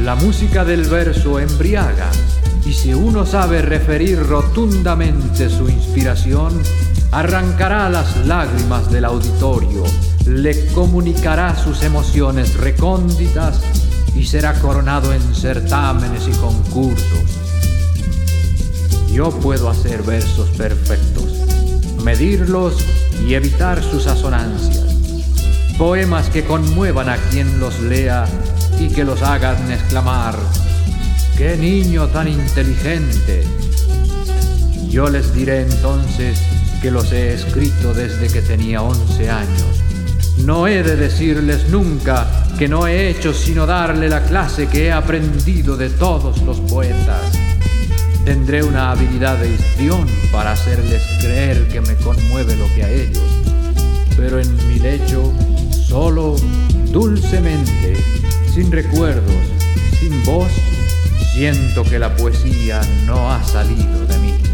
La 0.04 0.16
música 0.16 0.66
del 0.66 0.86
verso 0.88 1.40
embriaga 1.40 2.10
y 2.66 2.74
si 2.74 2.94
uno 2.94 3.26
sabe 3.26 3.62
referir 3.62 4.20
rotundamente 4.20 5.50
su 5.50 5.70
inspiración, 5.70 6.54
arrancará 7.12 7.90
las 7.90 8.26
lágrimas 8.26 8.90
del 8.92 9.06
auditorio, 9.06 9.84
le 10.26 10.68
comunicará 10.68 11.56
sus 11.56 11.84
emociones 11.84 12.56
recónditas 12.56 13.62
y 14.16 14.26
será 14.26 14.54
coronado 14.60 15.14
en 15.14 15.36
certámenes 15.36 16.28
y 16.28 16.32
concursos. 16.32 17.43
Yo 19.14 19.30
puedo 19.30 19.70
hacer 19.70 20.04
versos 20.04 20.50
perfectos, 20.50 21.26
medirlos 22.04 22.76
y 23.26 23.36
evitar 23.36 23.82
sus 23.84 24.08
asonancias 24.08 24.94
poemas 25.78 26.30
que 26.30 26.44
conmuevan 26.44 27.10
a 27.10 27.18
quien 27.30 27.60
los 27.60 27.80
lea 27.82 28.26
y 28.80 28.88
que 28.90 29.04
los 29.04 29.22
hagan 29.22 29.72
exclamar, 29.72 30.36
¡qué 31.38 31.58
niño 31.58 32.08
tan 32.08 32.28
inteligente! 32.28 33.44
Yo 34.90 35.10
les 35.10 35.34
diré 35.34 35.64
entonces 35.64 36.40
que 36.82 36.92
los 36.92 37.12
he 37.12 37.34
escrito 37.34 37.94
desde 37.94 38.28
que 38.28 38.42
tenía 38.42 38.82
11 38.82 39.30
años. 39.30 39.84
No 40.46 40.68
he 40.68 40.84
de 40.84 40.96
decirles 40.96 41.70
nunca 41.70 42.28
que 42.58 42.68
no 42.68 42.88
he 42.88 43.10
hecho 43.10 43.34
sino 43.34 43.66
darle 43.66 44.10
la 44.10 44.24
clase 44.24 44.68
que 44.68 44.86
he 44.86 44.92
aprendido 44.92 45.76
de 45.76 45.90
todos 45.90 46.42
los 46.44 46.60
poetas. 46.60 47.43
Tendré 48.26 48.64
una 48.64 48.92
habilidad 48.92 49.38
de 49.38 49.54
histrión 49.54 50.08
para 50.32 50.54
hacerles 50.54 51.04
creer 51.20 51.68
que 51.68 51.82
me 51.82 51.96
conmueve 51.98 52.56
lo 52.56 52.66
que 52.74 52.84
a 52.84 52.90
ellos, 52.90 53.24
pero 54.16 54.40
en 54.40 54.68
mi 54.68 54.80
lecho 54.80 55.34
solo, 55.72 56.36
dulcemente, 56.92 57.98
sin 58.54 58.72
recuerdos, 58.72 59.36
sin 60.00 60.24
voz, 60.24 60.52
siento 61.34 61.84
que 61.84 62.00
la 62.00 62.16
poesía 62.16 62.82
no 63.06 63.30
ha 63.32 63.44
salido 63.44 64.06
de 64.08 64.18
mí. 64.20 64.53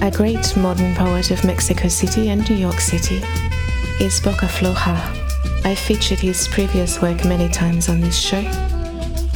A 0.00 0.12
great 0.12 0.56
modern 0.56 0.94
poet 0.94 1.32
of 1.32 1.44
Mexico 1.44 1.88
City 1.88 2.30
and 2.30 2.48
New 2.48 2.54
York 2.54 2.78
City 2.80 3.20
is 4.00 4.20
Boca 4.20 4.46
Floja. 4.46 4.96
I've 5.64 5.78
featured 5.78 6.20
his 6.20 6.46
previous 6.46 7.02
work 7.02 7.24
many 7.24 7.48
times 7.48 7.88
on 7.88 8.00
this 8.00 8.16
show. 8.16 8.38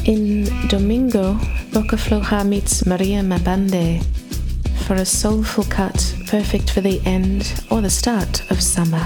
In 0.04 0.44
Domingo, 0.68 1.34
Boca 1.72 1.96
Floja 1.96 2.46
meets 2.46 2.86
Maria 2.86 3.22
Mabande 3.22 4.04
for 4.86 4.94
a 4.94 5.04
soulful 5.04 5.64
cut 5.64 6.14
perfect 6.28 6.70
for 6.70 6.80
the 6.80 7.02
end 7.04 7.64
or 7.68 7.80
the 7.80 7.90
start 7.90 8.48
of 8.52 8.62
summer. 8.62 9.04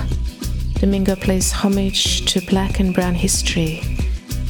Domingo 0.75 1.17
plays 1.17 1.51
homage 1.53 2.31
to 2.33 2.47
black 2.47 2.81
and 2.81 2.95
brown 2.95 3.15
history, 3.15 3.81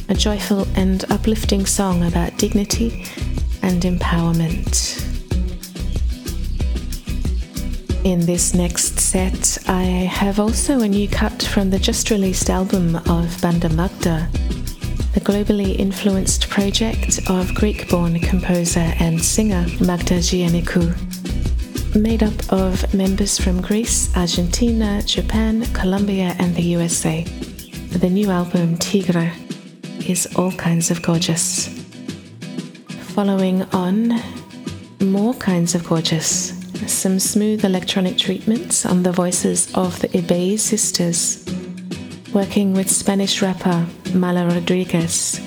a 0.09 0.13
joyful 0.13 0.67
and 0.75 1.09
uplifting 1.09 1.65
song 1.65 2.05
about 2.05 2.37
dignity 2.37 3.05
and 3.61 3.83
empowerment. 3.83 5.06
In 8.07 8.25
this 8.25 8.53
next 8.53 9.01
set, 9.01 9.57
I 9.67 9.83
have 9.83 10.39
also 10.39 10.79
a 10.79 10.87
new 10.87 11.09
cut 11.09 11.43
from 11.43 11.69
the 11.69 11.77
just 11.77 12.09
released 12.09 12.49
album 12.49 12.95
of 12.95 13.41
Banda 13.41 13.67
Magda, 13.67 14.29
the 15.13 15.19
globally 15.19 15.77
influenced 15.77 16.49
project 16.49 17.19
of 17.29 17.53
Greek 17.53 17.89
born 17.89 18.17
composer 18.21 18.93
and 19.01 19.21
singer 19.21 19.65
Magda 19.81 20.19
Giannikou. 20.19 20.95
Made 22.01 22.23
up 22.23 22.53
of 22.53 22.93
members 22.93 23.37
from 23.37 23.61
Greece, 23.61 24.15
Argentina, 24.15 25.01
Japan, 25.05 25.65
Colombia, 25.73 26.33
and 26.39 26.55
the 26.55 26.63
USA. 26.63 27.25
The 27.91 28.09
new 28.09 28.31
album, 28.31 28.77
Tigre, 28.77 29.33
is 30.07 30.33
all 30.37 30.53
kinds 30.53 30.91
of 30.91 31.01
gorgeous. 31.01 31.67
Following 33.13 33.63
on, 33.73 34.21
more 35.01 35.33
kinds 35.33 35.75
of 35.75 35.83
gorgeous 35.83 36.56
some 36.85 37.19
smooth 37.19 37.65
electronic 37.65 38.17
treatments 38.17 38.85
on 38.85 39.03
the 39.03 39.11
voices 39.11 39.73
of 39.73 39.99
the 39.99 40.07
Ibey 40.09 40.59
sisters, 40.59 41.43
working 42.33 42.73
with 42.73 42.89
Spanish 42.89 43.41
rapper 43.41 43.85
Mala 44.13 44.45
Rodriguez. 44.47 45.39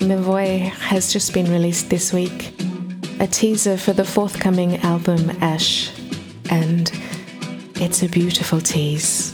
Voy 0.00 0.70
has 0.78 1.12
just 1.12 1.32
been 1.34 1.50
released 1.50 1.90
this 1.90 2.12
week, 2.12 2.54
a 3.20 3.26
teaser 3.26 3.76
for 3.76 3.92
the 3.92 4.04
forthcoming 4.04 4.76
album 4.78 5.30
Ash, 5.40 5.90
and 6.50 6.92
it's 7.76 8.02
a 8.02 8.08
beautiful 8.08 8.60
tease. 8.60 9.33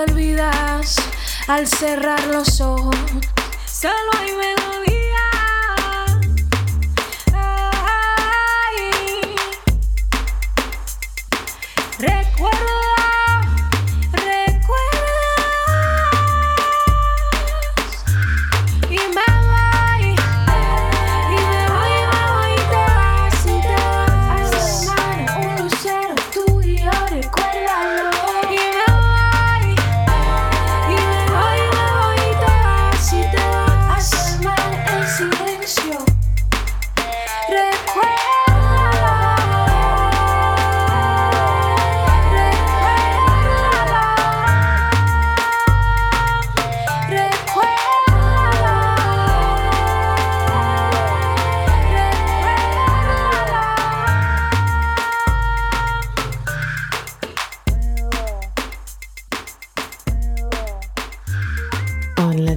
olvidas 0.00 0.96
al 1.46 1.66
cerrar 1.66 2.24
los 2.26 2.60
ojos. 2.60 2.96
Solo 3.66 4.10
hay 4.18 4.32
melodía. 4.32 4.99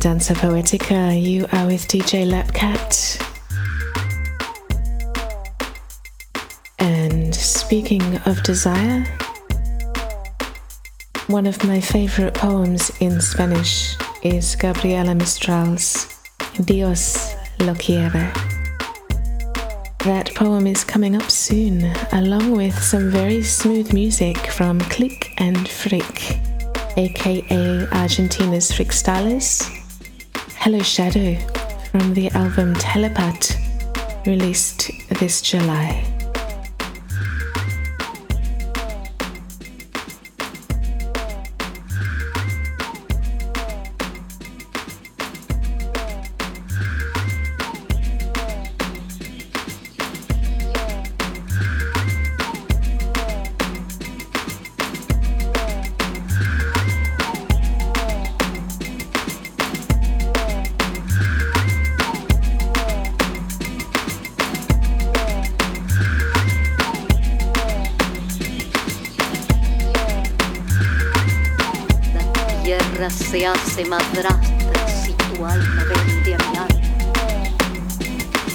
Danza 0.03 0.33
Poetica. 0.33 1.15
You 1.15 1.45
are 1.53 1.65
with 1.65 1.87
DJ 1.87 2.27
Lapcat. 2.27 3.21
And 6.77 7.33
speaking 7.33 8.17
of 8.25 8.43
desire, 8.43 9.05
one 11.27 11.45
of 11.45 11.63
my 11.63 11.79
favorite 11.79 12.33
poems 12.33 12.91
in 12.99 13.21
Spanish 13.21 13.95
is 14.23 14.57
Gabriela 14.57 15.15
Mistral's 15.15 16.13
Dios 16.65 17.33
lo 17.61 17.73
quiere. 17.73 18.33
That 19.99 20.33
poem 20.35 20.67
is 20.67 20.83
coming 20.83 21.15
up 21.15 21.31
soon, 21.31 21.85
along 22.11 22.57
with 22.57 22.77
some 22.77 23.09
very 23.09 23.41
smooth 23.41 23.93
music 23.93 24.35
from 24.51 24.81
Click 24.81 25.31
and 25.37 25.65
Frick, 25.65 26.39
aka 26.97 27.87
Argentina's 27.93 28.69
Frickstylers 28.69 29.79
Hello 30.64 30.80
Shadow 30.80 31.36
from 31.91 32.14
the 32.14 32.30
album 32.30 32.74
Telepath, 32.76 33.57
released 34.26 34.91
this 35.20 35.41
July. 35.41 36.12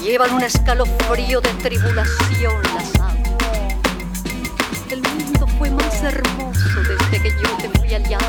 Llevan 0.09 0.33
un 0.33 0.43
escalofrío 0.43 1.43
de 1.43 1.51
tribulación 1.63 2.63
las 2.75 2.95
aguas. 2.95 4.25
El 4.89 5.03
mundo 5.03 5.47
fue 5.59 5.71
más 5.71 6.03
hermoso 6.03 6.81
desde 6.89 7.23
que 7.23 7.29
yo 7.29 7.57
te 7.59 7.79
fui 7.79 7.93
aliado. 7.93 8.25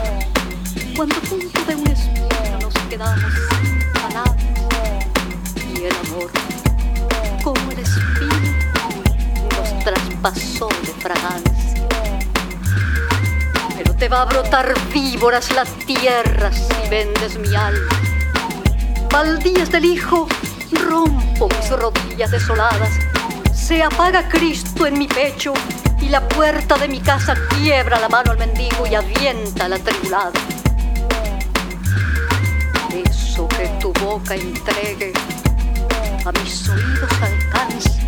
Cuando 0.97 1.15
junto 1.29 1.63
de 1.63 1.75
un 1.75 1.87
espino 1.87 2.59
nos 2.59 2.73
quedamos 2.89 3.33
sin 3.61 3.93
palabras. 3.93 4.35
Y 5.73 5.85
el 5.85 5.95
amor, 6.05 6.29
como 7.41 7.71
el 7.71 7.79
espino, 7.79 8.35
nos 9.55 9.83
traspasó 9.85 10.67
de 10.67 10.93
fragancia 11.01 11.87
te 13.97 14.07
va 14.07 14.21
a 14.21 14.25
brotar 14.25 14.73
víboras 14.93 15.53
la 15.53 15.65
tierra 15.65 16.53
si 16.53 16.89
vendes 16.89 17.37
mi 17.37 17.53
alma. 17.53 17.89
Baldías 19.11 19.69
del 19.71 19.83
hijo, 19.83 20.25
rompo 21.39 21.55
mis 21.55 21.69
rodillas 21.69 22.31
desoladas. 22.31 22.89
Se 23.53 23.81
apaga 23.81 24.27
Cristo 24.27 24.85
en 24.85 24.97
mi 24.97 25.07
pecho 25.07 25.53
y 26.01 26.09
la 26.09 26.27
puerta 26.27 26.77
de 26.77 26.87
mi 26.87 26.99
casa 26.99 27.35
quiebra 27.57 27.99
la 27.99 28.09
mano 28.09 28.31
al 28.31 28.37
mendigo 28.37 28.85
y 28.87 28.95
avienta 28.95 29.67
la 29.67 29.77
tribulada. 29.79 30.31
Eso 33.09 33.47
que 33.47 33.67
tu 33.79 33.93
boca 33.93 34.35
entregue 34.35 35.13
a 36.25 36.31
mis 36.31 36.69
oídos 36.69 37.11
alcance, 37.21 38.01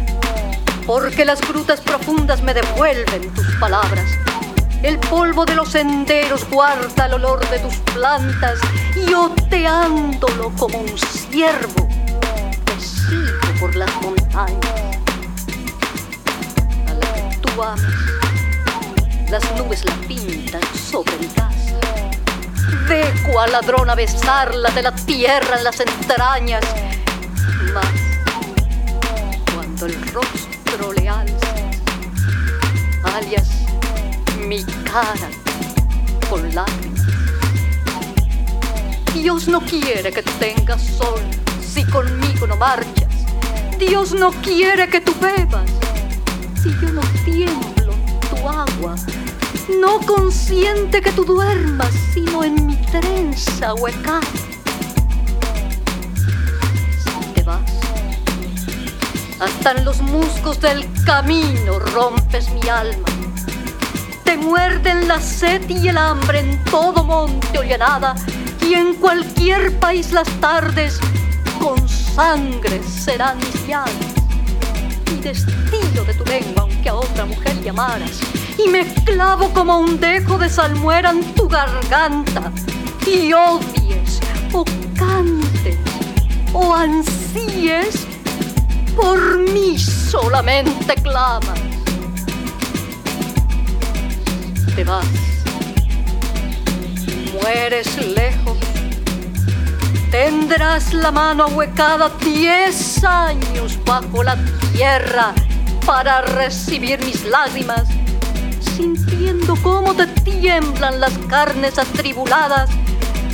porque 0.86 1.24
las 1.24 1.40
grutas 1.42 1.80
profundas 1.80 2.42
me 2.42 2.54
devuelven 2.54 3.34
tus 3.34 3.46
palabras 3.56 4.06
El 4.84 5.00
polvo 5.00 5.46
de 5.46 5.56
los 5.56 5.70
senderos 5.70 6.48
guarda 6.50 7.06
el 7.06 7.14
olor 7.14 7.48
de 7.50 7.60
tus 7.60 7.76
plantas 7.94 8.60
y 8.96 9.14
oteándolo 9.14 10.52
como 10.58 10.80
un 10.80 10.98
ciervo 10.98 11.91
por 13.62 13.76
las 13.76 13.90
montañas. 14.02 14.58
A 16.88 16.94
la 16.96 17.30
que 17.30 17.38
tú 17.38 17.62
amas, 17.62 17.80
las 19.30 19.44
nubes 19.56 19.86
la 19.86 19.94
pintan 20.08 20.62
sobre 20.76 21.16
mi 21.20 21.28
casa. 21.28 21.78
Ve 22.90 23.14
cual 23.32 23.52
ladrón 23.52 23.88
a 23.92 23.94
besarla 23.94 24.72
de 24.72 24.82
la 24.82 24.92
tierra 24.92 25.60
en 25.60 25.64
las 25.64 25.80
entrañas. 25.80 26.64
Mas 27.72 27.86
cuando 29.54 29.86
el 29.86 30.12
rostro 30.12 30.94
le 30.94 31.08
alza, 31.08 31.54
alias 33.16 33.48
mi 34.48 34.64
cara 34.64 35.30
con 36.28 36.44
lágrimas. 36.56 37.06
Dios 39.14 39.48
no 39.48 39.62
quiere 39.62 40.12
que 40.12 40.24
tengas 40.24 40.82
sol 40.82 41.22
si 41.62 41.84
conmigo 41.86 42.48
no 42.48 42.56
marchas. 42.56 43.01
Dios 43.88 44.14
no 44.14 44.30
quiere 44.44 44.88
que 44.90 45.02
tú 45.02 45.12
bebas 45.20 45.68
si 46.62 46.70
yo 46.80 46.92
no 46.92 47.02
tiemblo 47.26 47.94
tu 48.30 48.48
agua. 48.48 48.96
No 49.80 50.00
consiente 50.02 51.02
que 51.02 51.12
tú 51.12 51.26
duermas 51.26 51.90
sino 52.14 52.44
en 52.44 52.68
mi 52.68 52.76
trenza 52.92 53.74
hueca. 53.74 54.20
Te 57.34 57.42
vas, 57.42 57.72
hasta 59.40 59.72
en 59.72 59.84
los 59.84 60.00
musgos 60.02 60.62
del 60.62 60.88
camino 61.04 61.80
rompes 61.80 62.52
mi 62.52 62.70
alma 62.70 63.08
te 64.24 64.38
muerden 64.38 65.08
la 65.08 65.20
sed 65.20 65.68
y 65.68 65.88
el 65.88 65.98
hambre 65.98 66.40
en 66.40 66.64
todo 66.66 67.04
monte 67.04 67.58
o 67.58 67.64
llanada, 67.64 68.16
y 68.62 68.76
en 68.76 68.94
cualquier 68.94 69.78
país 69.80 70.12
las 70.12 70.30
tardes 70.40 71.00
con 71.60 71.90
sangre 72.16 72.82
serán 72.84 73.38
mis 73.38 73.68
llagas. 73.68 73.92
Y 75.12 75.16
destino 75.22 76.04
de 76.06 76.14
tu 76.14 76.26
lengua, 76.26 76.64
aunque 76.64 76.90
a 76.90 76.96
otra 76.96 77.26
mujer 77.26 77.62
llamaras, 77.64 78.20
y 78.58 78.70
me 78.70 78.86
clavo 79.04 79.50
como 79.54 79.80
un 79.80 80.00
dejo 80.00 80.38
de 80.38 80.50
salmuera 80.50 81.12
en 81.12 81.24
tu 81.36 81.48
garganta, 81.48 82.52
y 83.06 83.34
odies, 83.34 84.20
o 84.54 84.64
cantes, 84.98 85.78
o 86.54 86.74
ansíes, 86.74 88.08
por 88.96 89.40
mí 89.40 89.78
solamente 89.78 90.96
clamas 90.96 91.60
te 94.76 94.84
vas. 94.84 95.06
Mueres 97.34 97.98
lejos. 97.98 98.71
Tendrás 100.12 100.94
la 100.94 101.10
mano 101.10 101.46
ahuecada 101.46 102.12
diez 102.20 103.02
años 103.02 103.80
bajo 103.86 104.22
la 104.24 104.38
tierra 104.74 105.34
para 105.86 106.22
recibir 106.22 107.00
mis 107.06 107.24
lágrimas, 107.24 107.88
sintiendo 108.76 109.56
cómo 109.64 109.94
te 109.94 110.08
tiemblan 110.08 111.00
las 111.00 111.18
carnes 111.30 111.80
atribuladas 111.80 112.70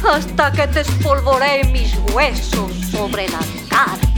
hasta 0.08 0.52
que 0.52 0.68
te 0.68 0.82
espolvoré 0.82 1.64
mis 1.64 1.98
huesos 2.14 2.72
sobre 2.92 3.28
la 3.28 3.40
cara. 3.68 4.17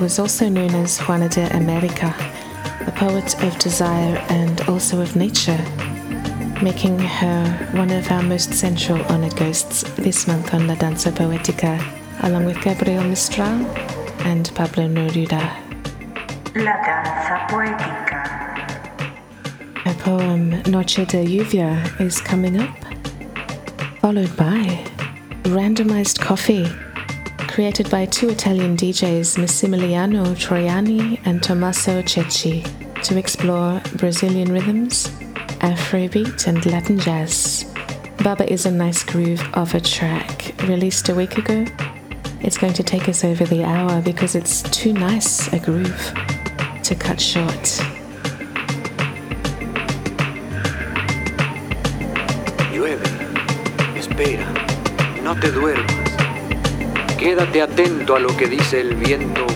Was 0.00 0.18
also 0.20 0.48
known 0.48 0.70
as 0.74 0.98
Juana 0.98 1.28
de 1.28 1.44
America, 1.56 2.14
a 2.86 2.92
poet 2.92 3.42
of 3.42 3.58
desire 3.58 4.16
and 4.28 4.60
also 4.68 5.00
of 5.00 5.16
nature, 5.16 5.58
making 6.62 6.98
her 6.98 7.70
one 7.72 7.90
of 7.90 8.08
our 8.12 8.22
most 8.22 8.54
central 8.54 9.02
honor 9.10 9.30
ghosts 9.30 9.82
this 9.96 10.28
month 10.28 10.54
on 10.54 10.68
La 10.68 10.76
Danza 10.76 11.10
Poetica, 11.10 11.82
along 12.22 12.44
with 12.44 12.60
Gabriel 12.62 13.02
Mistral 13.02 13.66
and 14.20 14.54
Pablo 14.54 14.86
Neruda. 14.86 15.42
La 16.54 16.76
Danza 16.84 17.46
Poetica. 17.48 18.20
Her 19.84 19.94
poem 20.04 20.62
Noche 20.70 21.04
de 21.06 21.24
Lluvia 21.24 22.00
is 22.00 22.20
coming 22.20 22.60
up, 22.60 22.76
followed 24.00 24.36
by 24.36 24.84
Randomized 25.44 26.20
Coffee 26.20 26.70
created 27.56 27.88
by 27.88 28.04
two 28.04 28.28
Italian 28.28 28.76
DJs, 28.76 29.38
Massimiliano 29.38 30.26
Troiani 30.36 31.18
and 31.24 31.42
Tommaso 31.42 32.02
Cecchi, 32.02 32.62
to 33.02 33.16
explore 33.16 33.80
Brazilian 33.94 34.52
rhythms, 34.52 35.06
Afrobeat, 35.64 36.48
and 36.48 36.66
Latin 36.66 36.98
jazz. 36.98 37.64
Baba 38.22 38.44
is 38.52 38.66
a 38.66 38.70
nice 38.70 39.02
groove 39.02 39.40
of 39.54 39.74
a 39.74 39.80
track 39.80 40.52
released 40.64 41.08
a 41.08 41.14
week 41.14 41.38
ago. 41.38 41.64
It's 42.42 42.58
going 42.58 42.74
to 42.74 42.82
take 42.82 43.08
us 43.08 43.24
over 43.24 43.46
the 43.46 43.64
hour 43.64 44.02
because 44.02 44.34
it's 44.34 44.60
too 44.64 44.92
nice 44.92 45.50
a 45.54 45.58
groove 45.58 46.12
to 46.82 46.94
cut 46.94 47.18
short. 47.18 47.80
Llueve, 52.70 53.00
espera, 53.96 54.46
no 55.22 55.32
te 55.40 55.48
duermas. 55.48 56.05
Quédate 57.18 57.62
atento 57.62 58.14
a 58.14 58.18
lo 58.18 58.36
que 58.36 58.46
dice 58.46 58.80
el 58.80 58.94
viento 58.94 59.46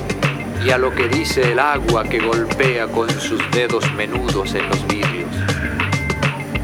y 0.64 0.70
a 0.70 0.78
lo 0.78 0.94
que 0.94 1.08
dice 1.08 1.52
el 1.52 1.58
agua 1.58 2.04
que 2.04 2.18
golpea 2.18 2.86
con 2.86 3.08
sus 3.10 3.38
dedos 3.50 3.84
menudos 3.92 4.54
en 4.54 4.66
los 4.66 4.86
vidrios. 4.86 5.28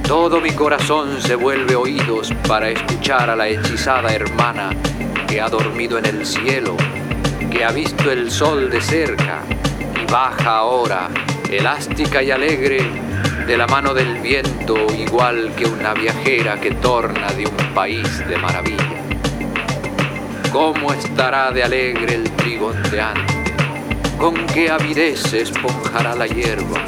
Todo 0.09 0.41
mi 0.41 0.53
corazón 0.53 1.21
se 1.21 1.35
vuelve 1.35 1.77
oídos 1.77 2.33
para 2.49 2.71
escuchar 2.71 3.29
a 3.29 3.37
la 3.37 3.47
hechizada 3.47 4.15
hermana 4.15 4.71
que 5.29 5.39
ha 5.39 5.51
dormido 5.51 5.99
en 5.99 6.07
el 6.07 6.25
cielo, 6.25 6.77
que 7.51 7.63
ha 7.63 7.73
visto 7.73 8.11
el 8.11 8.31
sol 8.31 8.71
de 8.71 8.81
cerca 8.81 9.43
y 10.03 10.11
baja 10.11 10.59
ahora, 10.59 11.11
elástica 11.51 12.23
y 12.23 12.31
alegre, 12.31 12.79
de 13.47 13.57
la 13.57 13.67
mano 13.67 13.93
del 13.93 14.19
viento, 14.21 14.87
igual 14.97 15.53
que 15.57 15.67
una 15.67 15.93
viajera 15.93 16.59
que 16.59 16.71
torna 16.71 17.31
de 17.33 17.47
un 17.47 17.75
país 17.75 18.27
de 18.27 18.39
maravilla. 18.39 18.96
¿Cómo 20.59 20.91
estará 20.95 21.53
de 21.53 21.63
alegre 21.63 22.15
el 22.15 22.31
trigo 22.31 22.69
ondeante? 22.69 23.21
¿Con 24.17 24.35
qué 24.47 24.71
avidez 24.71 25.35
esponjará 25.35 26.15
la 26.15 26.27
hierba? 26.27 26.83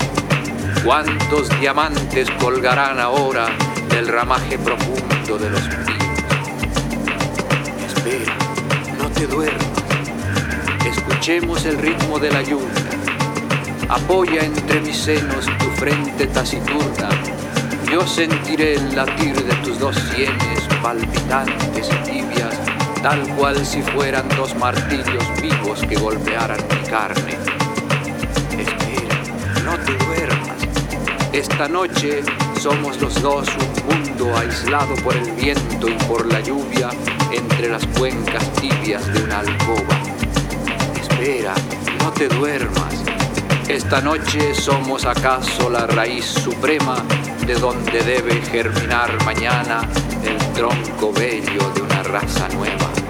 ¿Cuántos 0.83 1.51
diamantes 1.61 2.31
colgarán 2.41 2.99
ahora 2.99 3.51
del 3.91 4.09
ramaje 4.09 4.59
profundo 4.59 5.37
de 5.37 5.51
los 5.51 5.61
pinos? 5.61 5.89
Espera, 7.87 8.33
no 8.97 9.11
te 9.11 9.27
duermas. 9.27 9.67
Escuchemos 10.87 11.67
el 11.67 11.77
ritmo 11.77 12.19
de 12.19 12.31
la 12.31 12.41
lluvia. 12.41 12.89
Apoya 13.91 14.47
entre 14.47 14.81
mis 14.81 14.97
senos 14.97 15.45
tu 15.59 15.67
frente 15.77 16.27
taciturna. 16.29 17.11
Yo 17.93 18.07
sentiré 18.07 18.77
el 18.77 18.97
latir 18.97 19.37
de 19.37 19.55
tus 19.57 19.79
dos 19.79 19.95
sienes 20.15 20.63
palpitantes 20.81 21.91
y 21.93 22.11
tibias 22.11 22.68
tal 23.03 23.23
cual 23.37 23.65
si 23.65 23.83
fueran 23.83 24.29
dos 24.31 24.55
martillos 24.57 25.25
vivos 25.41 25.81
que 25.89 25.97
golpearan 25.97 26.59
mi 26.69 26.89
carne. 26.89 27.37
Espera, 28.59 29.17
no 29.65 29.77
te 29.85 30.05
duermas. 30.05 30.57
Esta 31.33 31.69
noche 31.69 32.23
somos 32.61 33.01
los 33.01 33.21
dos 33.23 33.49
un 33.49 33.95
mundo 33.95 34.37
aislado 34.37 34.95
por 34.97 35.17
el 35.17 35.31
viento 35.33 35.89
y 35.89 35.95
por 36.07 36.27
la 36.27 36.41
lluvia 36.41 36.91
entre 37.33 37.69
las 37.69 37.87
cuencas 37.99 38.53
tibias 38.55 39.07
de 39.13 39.23
una 39.23 39.41
alcoba. 39.41 39.97
Espera, 41.01 41.55
no 42.03 42.11
te 42.13 42.29
duermas. 42.29 42.95
Esta 43.69 44.01
noche 44.01 44.55
somos 44.55 45.05
acaso 45.05 45.69
la 45.71 45.87
raíz 45.87 46.25
suprema 46.25 47.05
de 47.47 47.55
donde 47.55 48.03
debe 48.03 48.41
germinar 48.43 49.11
mañana 49.25 49.83
el 50.25 50.39
tronco 50.55 51.13
bello 51.13 51.71
de 51.75 51.83
una 51.83 51.98
raza 52.09 52.49
nueva. 52.49 53.08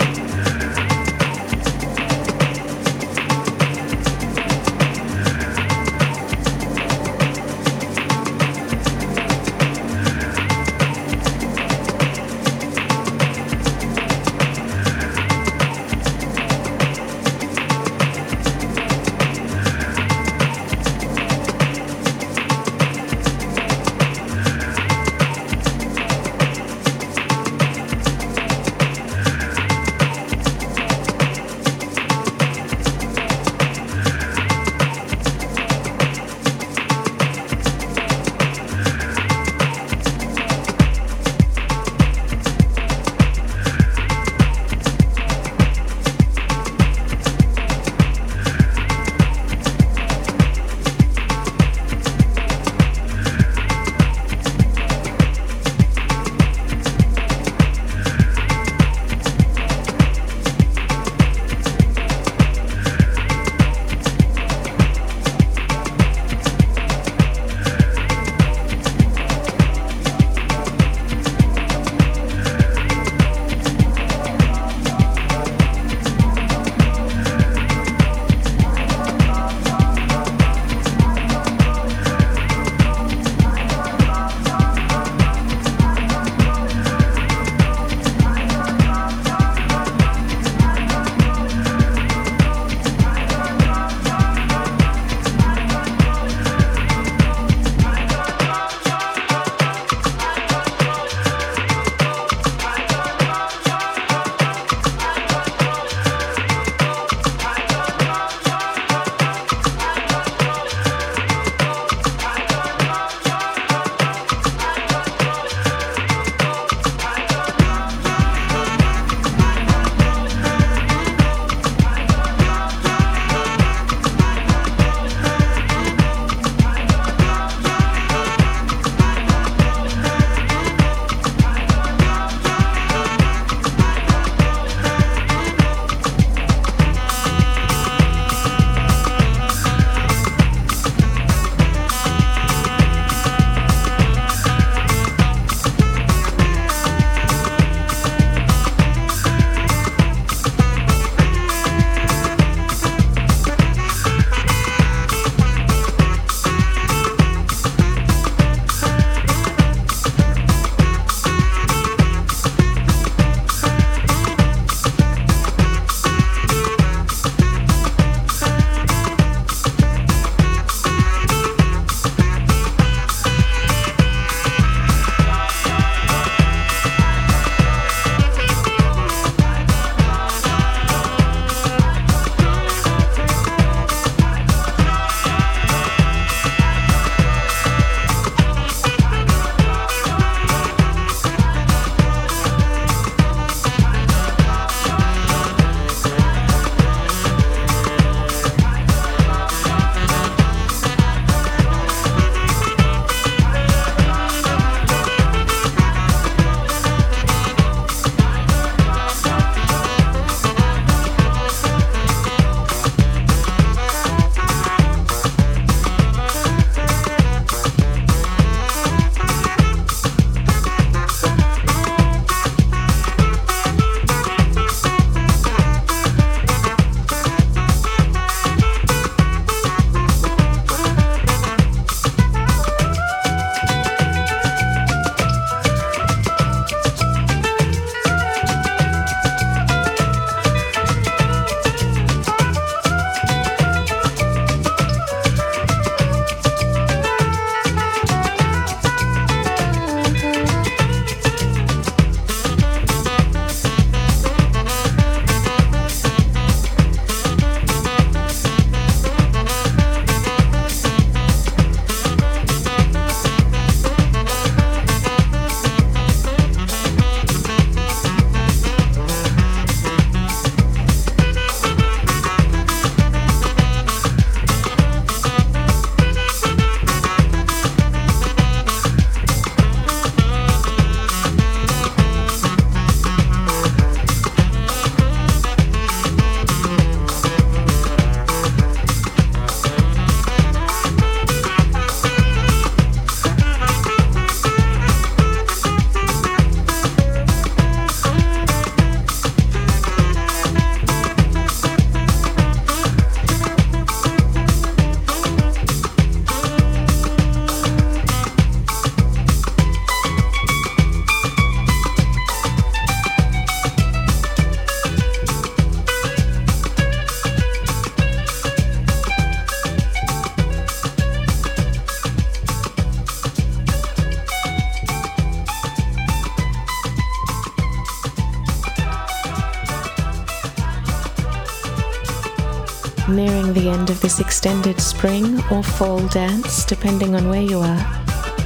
Nearing 333.08 333.52
the 333.52 333.68
end 333.68 333.90
of 333.90 334.00
this 334.00 334.20
extended 334.20 334.80
spring 334.80 335.42
or 335.50 335.62
fall 335.62 336.06
dance, 336.08 336.64
depending 336.64 337.14
on 337.14 337.28
where 337.28 337.42
you 337.42 337.58
are, 337.58 337.80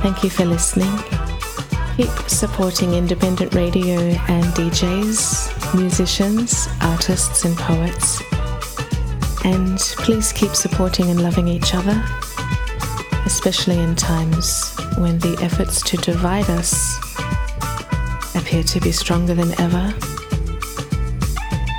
thank 0.03 0.23
you 0.23 0.31
for 0.31 0.45
listening. 0.45 0.93
Keep 1.97 2.11
supporting 2.29 2.95
independent 2.95 3.55
radio 3.55 3.99
and 4.01 4.45
DJs, 4.55 5.75
musicians, 5.75 6.69
artists, 6.81 7.45
and 7.45 7.57
poets. 7.57 8.23
And 9.45 9.79
please 9.79 10.33
keep 10.33 10.55
supporting 10.55 11.11
and 11.11 11.23
loving 11.23 11.49
each 11.49 11.75
other, 11.75 12.03
especially 13.27 13.79
in 13.79 13.97
times 13.97 14.75
when 14.97 15.19
the 15.19 15.37
efforts 15.43 15.83
to 15.83 15.97
divide 15.99 16.49
us 16.51 16.99
appear 18.35 18.63
to 18.63 18.81
be 18.81 18.93
stronger 18.93 19.35
than 19.35 19.59
ever. 19.61 20.12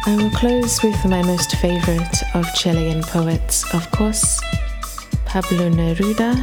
I 0.05 0.15
will 0.15 0.31
close 0.31 0.83
with 0.83 1.05
my 1.05 1.21
most 1.21 1.55
favorite 1.57 2.23
of 2.33 2.45
Chilean 2.55 3.03
poets, 3.03 3.73
of 3.73 3.89
course, 3.91 4.39
Pablo 5.25 5.69
Neruda. 5.69 6.35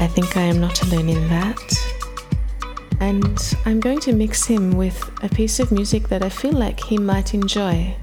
I 0.00 0.06
think 0.06 0.36
I 0.36 0.42
am 0.42 0.60
not 0.60 0.82
alone 0.82 1.08
in 1.08 1.28
that 1.28 1.92
and 3.02 3.56
I'm 3.66 3.80
going 3.80 3.98
to 4.00 4.12
mix 4.12 4.46
him 4.46 4.76
with 4.76 5.10
a 5.24 5.28
piece 5.28 5.58
of 5.58 5.72
music 5.72 6.08
that 6.08 6.22
I 6.22 6.28
feel 6.28 6.52
like 6.52 6.78
he 6.78 6.98
might 6.98 7.34
enjoy. 7.34 7.96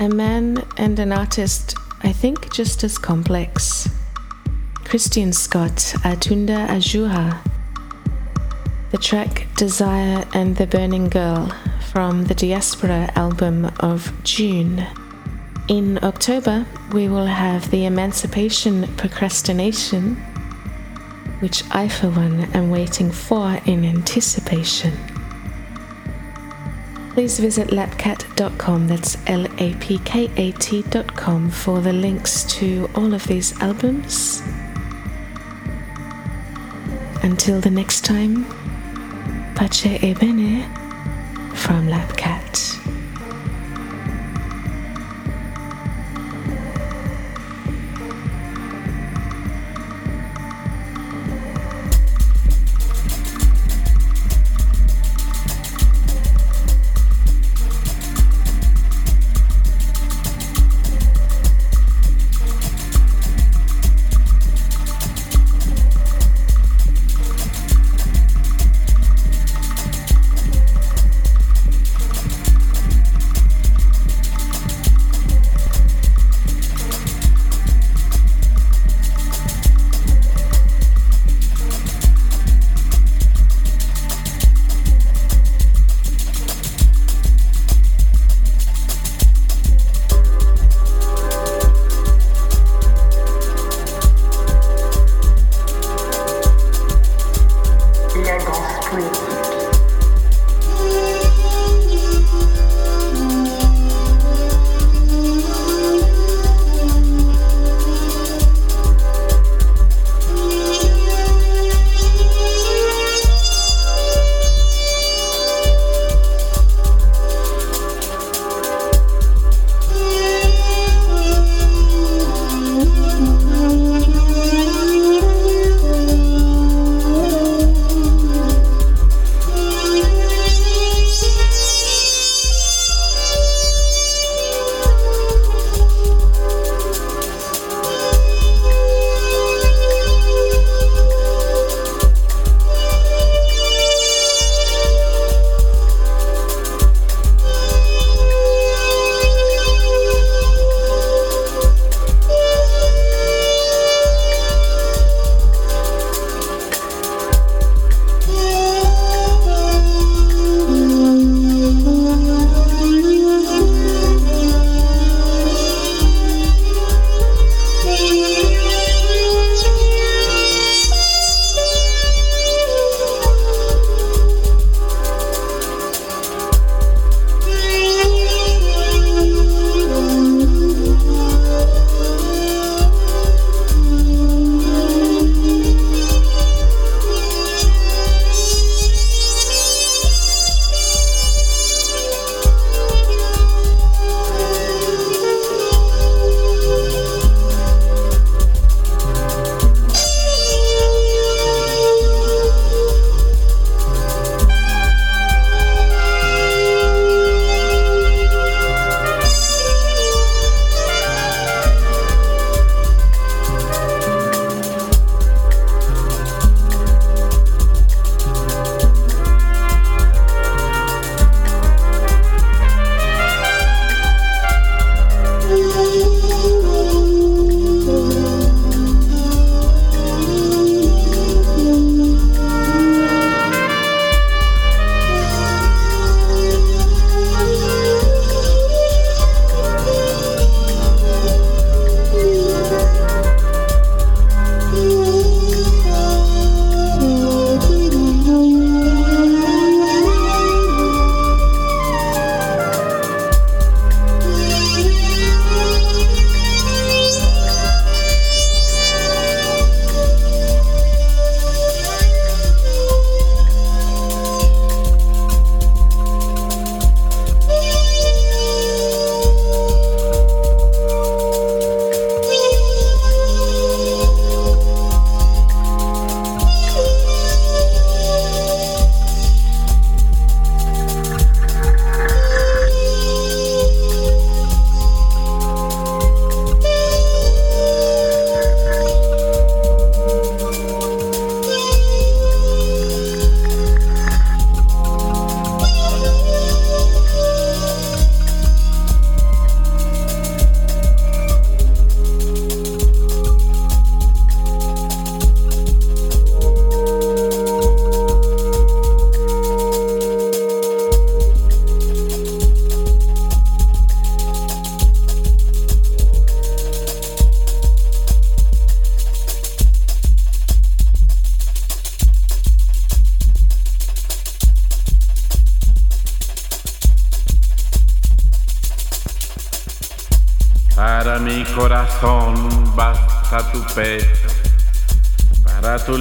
A 0.00 0.08
man 0.08 0.64
and 0.78 0.98
an 0.98 1.12
artist, 1.12 1.76
I 2.02 2.10
think, 2.10 2.50
just 2.54 2.84
as 2.84 2.96
complex. 2.96 3.86
Christian 4.84 5.30
Scott, 5.30 5.76
Atunda 6.04 6.66
Ajura. 6.68 7.38
The 8.90 8.98
track 8.98 9.46
Desire 9.56 10.24
and 10.32 10.56
the 10.56 10.66
Burning 10.66 11.08
Girl 11.08 11.52
from 11.90 12.24
the 12.24 12.34
Diaspora 12.34 13.10
album 13.14 13.70
of 13.80 14.12
June. 14.22 14.86
In 15.68 15.98
October, 16.02 16.66
we 16.92 17.08
will 17.08 17.26
have 17.26 17.70
the 17.70 17.84
Emancipation 17.84 18.86
Procrastination 18.96 20.16
which 21.40 21.62
I, 21.70 21.88
for 21.88 22.08
one, 22.08 22.44
am 22.54 22.70
waiting 22.70 23.10
for 23.10 23.60
in 23.66 23.84
anticipation. 23.84 24.92
Please 27.12 27.38
visit 27.38 27.68
lapcat.com, 27.68 28.88
that's 28.88 29.16
L 29.26 29.46
A 29.58 29.74
P 29.74 29.98
K 29.98 30.30
A 30.36 30.52
T.com, 30.52 31.50
for 31.50 31.80
the 31.80 31.92
links 31.92 32.44
to 32.54 32.88
all 32.94 33.12
of 33.14 33.26
these 33.26 33.58
albums. 33.60 34.42
Until 37.22 37.60
the 37.60 37.70
next 37.70 38.04
time, 38.04 38.46
Pace 39.56 39.98
e 40.02 40.12
Bene 40.12 40.68
from 41.54 41.88
Lapkat. 41.88 42.78
Para 42.82 42.95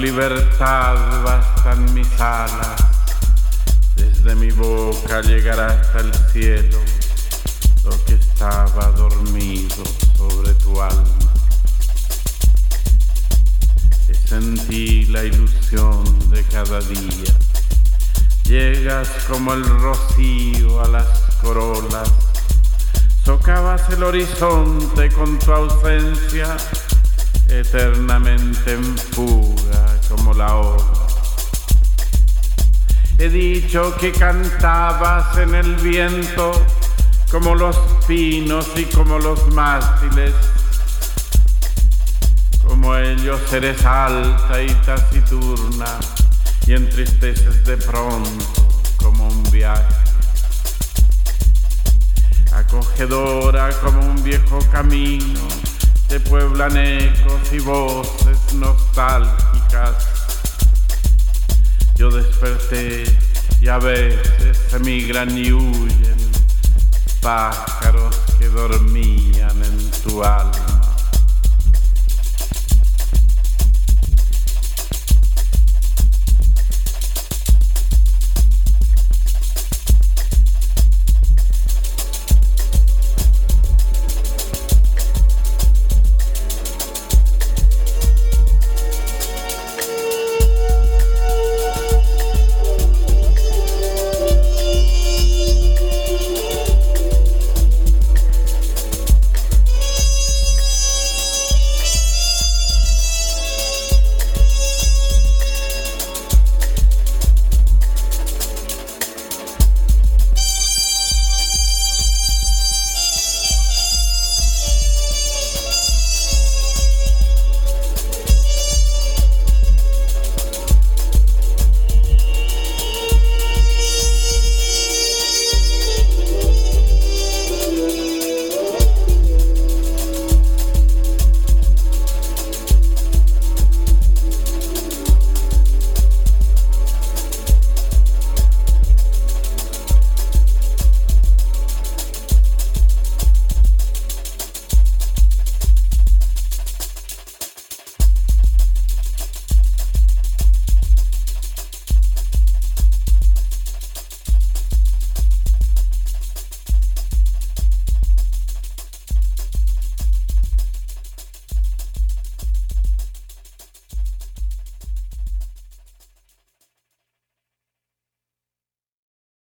Oliver 0.05 0.34
He 33.25 33.29
dicho 33.29 33.97
que 33.97 34.11
cantabas 34.11 35.35
en 35.39 35.55
el 35.55 35.75
viento 35.77 36.51
como 37.31 37.55
los 37.55 37.75
pinos 38.05 38.67
y 38.75 38.83
como 38.85 39.17
los 39.17 39.51
mástiles 39.51 40.31
como 42.67 42.95
ellos 42.95 43.41
eres 43.51 43.83
alta 43.83 44.61
y 44.61 44.67
taciturna 44.85 45.87
y 46.67 46.73
entristeces 46.73 47.65
de 47.65 47.77
pronto 47.77 48.67
como 48.97 49.27
un 49.27 49.43
viaje. 49.49 49.95
Acogedora 52.53 53.71
como 53.81 54.05
un 54.05 54.21
viejo 54.23 54.59
camino, 54.71 55.39
te 56.07 56.19
pueblan 56.19 56.77
ecos 56.77 57.51
y 57.51 57.57
voces 57.57 58.53
nostálgicas. 58.53 60.14
Yo 61.95 62.09
desperté 62.09 63.05
y 63.61 63.67
a 63.67 63.77
veces 63.77 64.73
emigran 64.73 65.37
y 65.37 65.51
huyen 65.51 66.17
pájaros 67.21 68.15
que 68.37 68.47
dormían 68.49 69.63
en 69.63 69.91
tu 70.03 70.23
alma. 70.23 70.74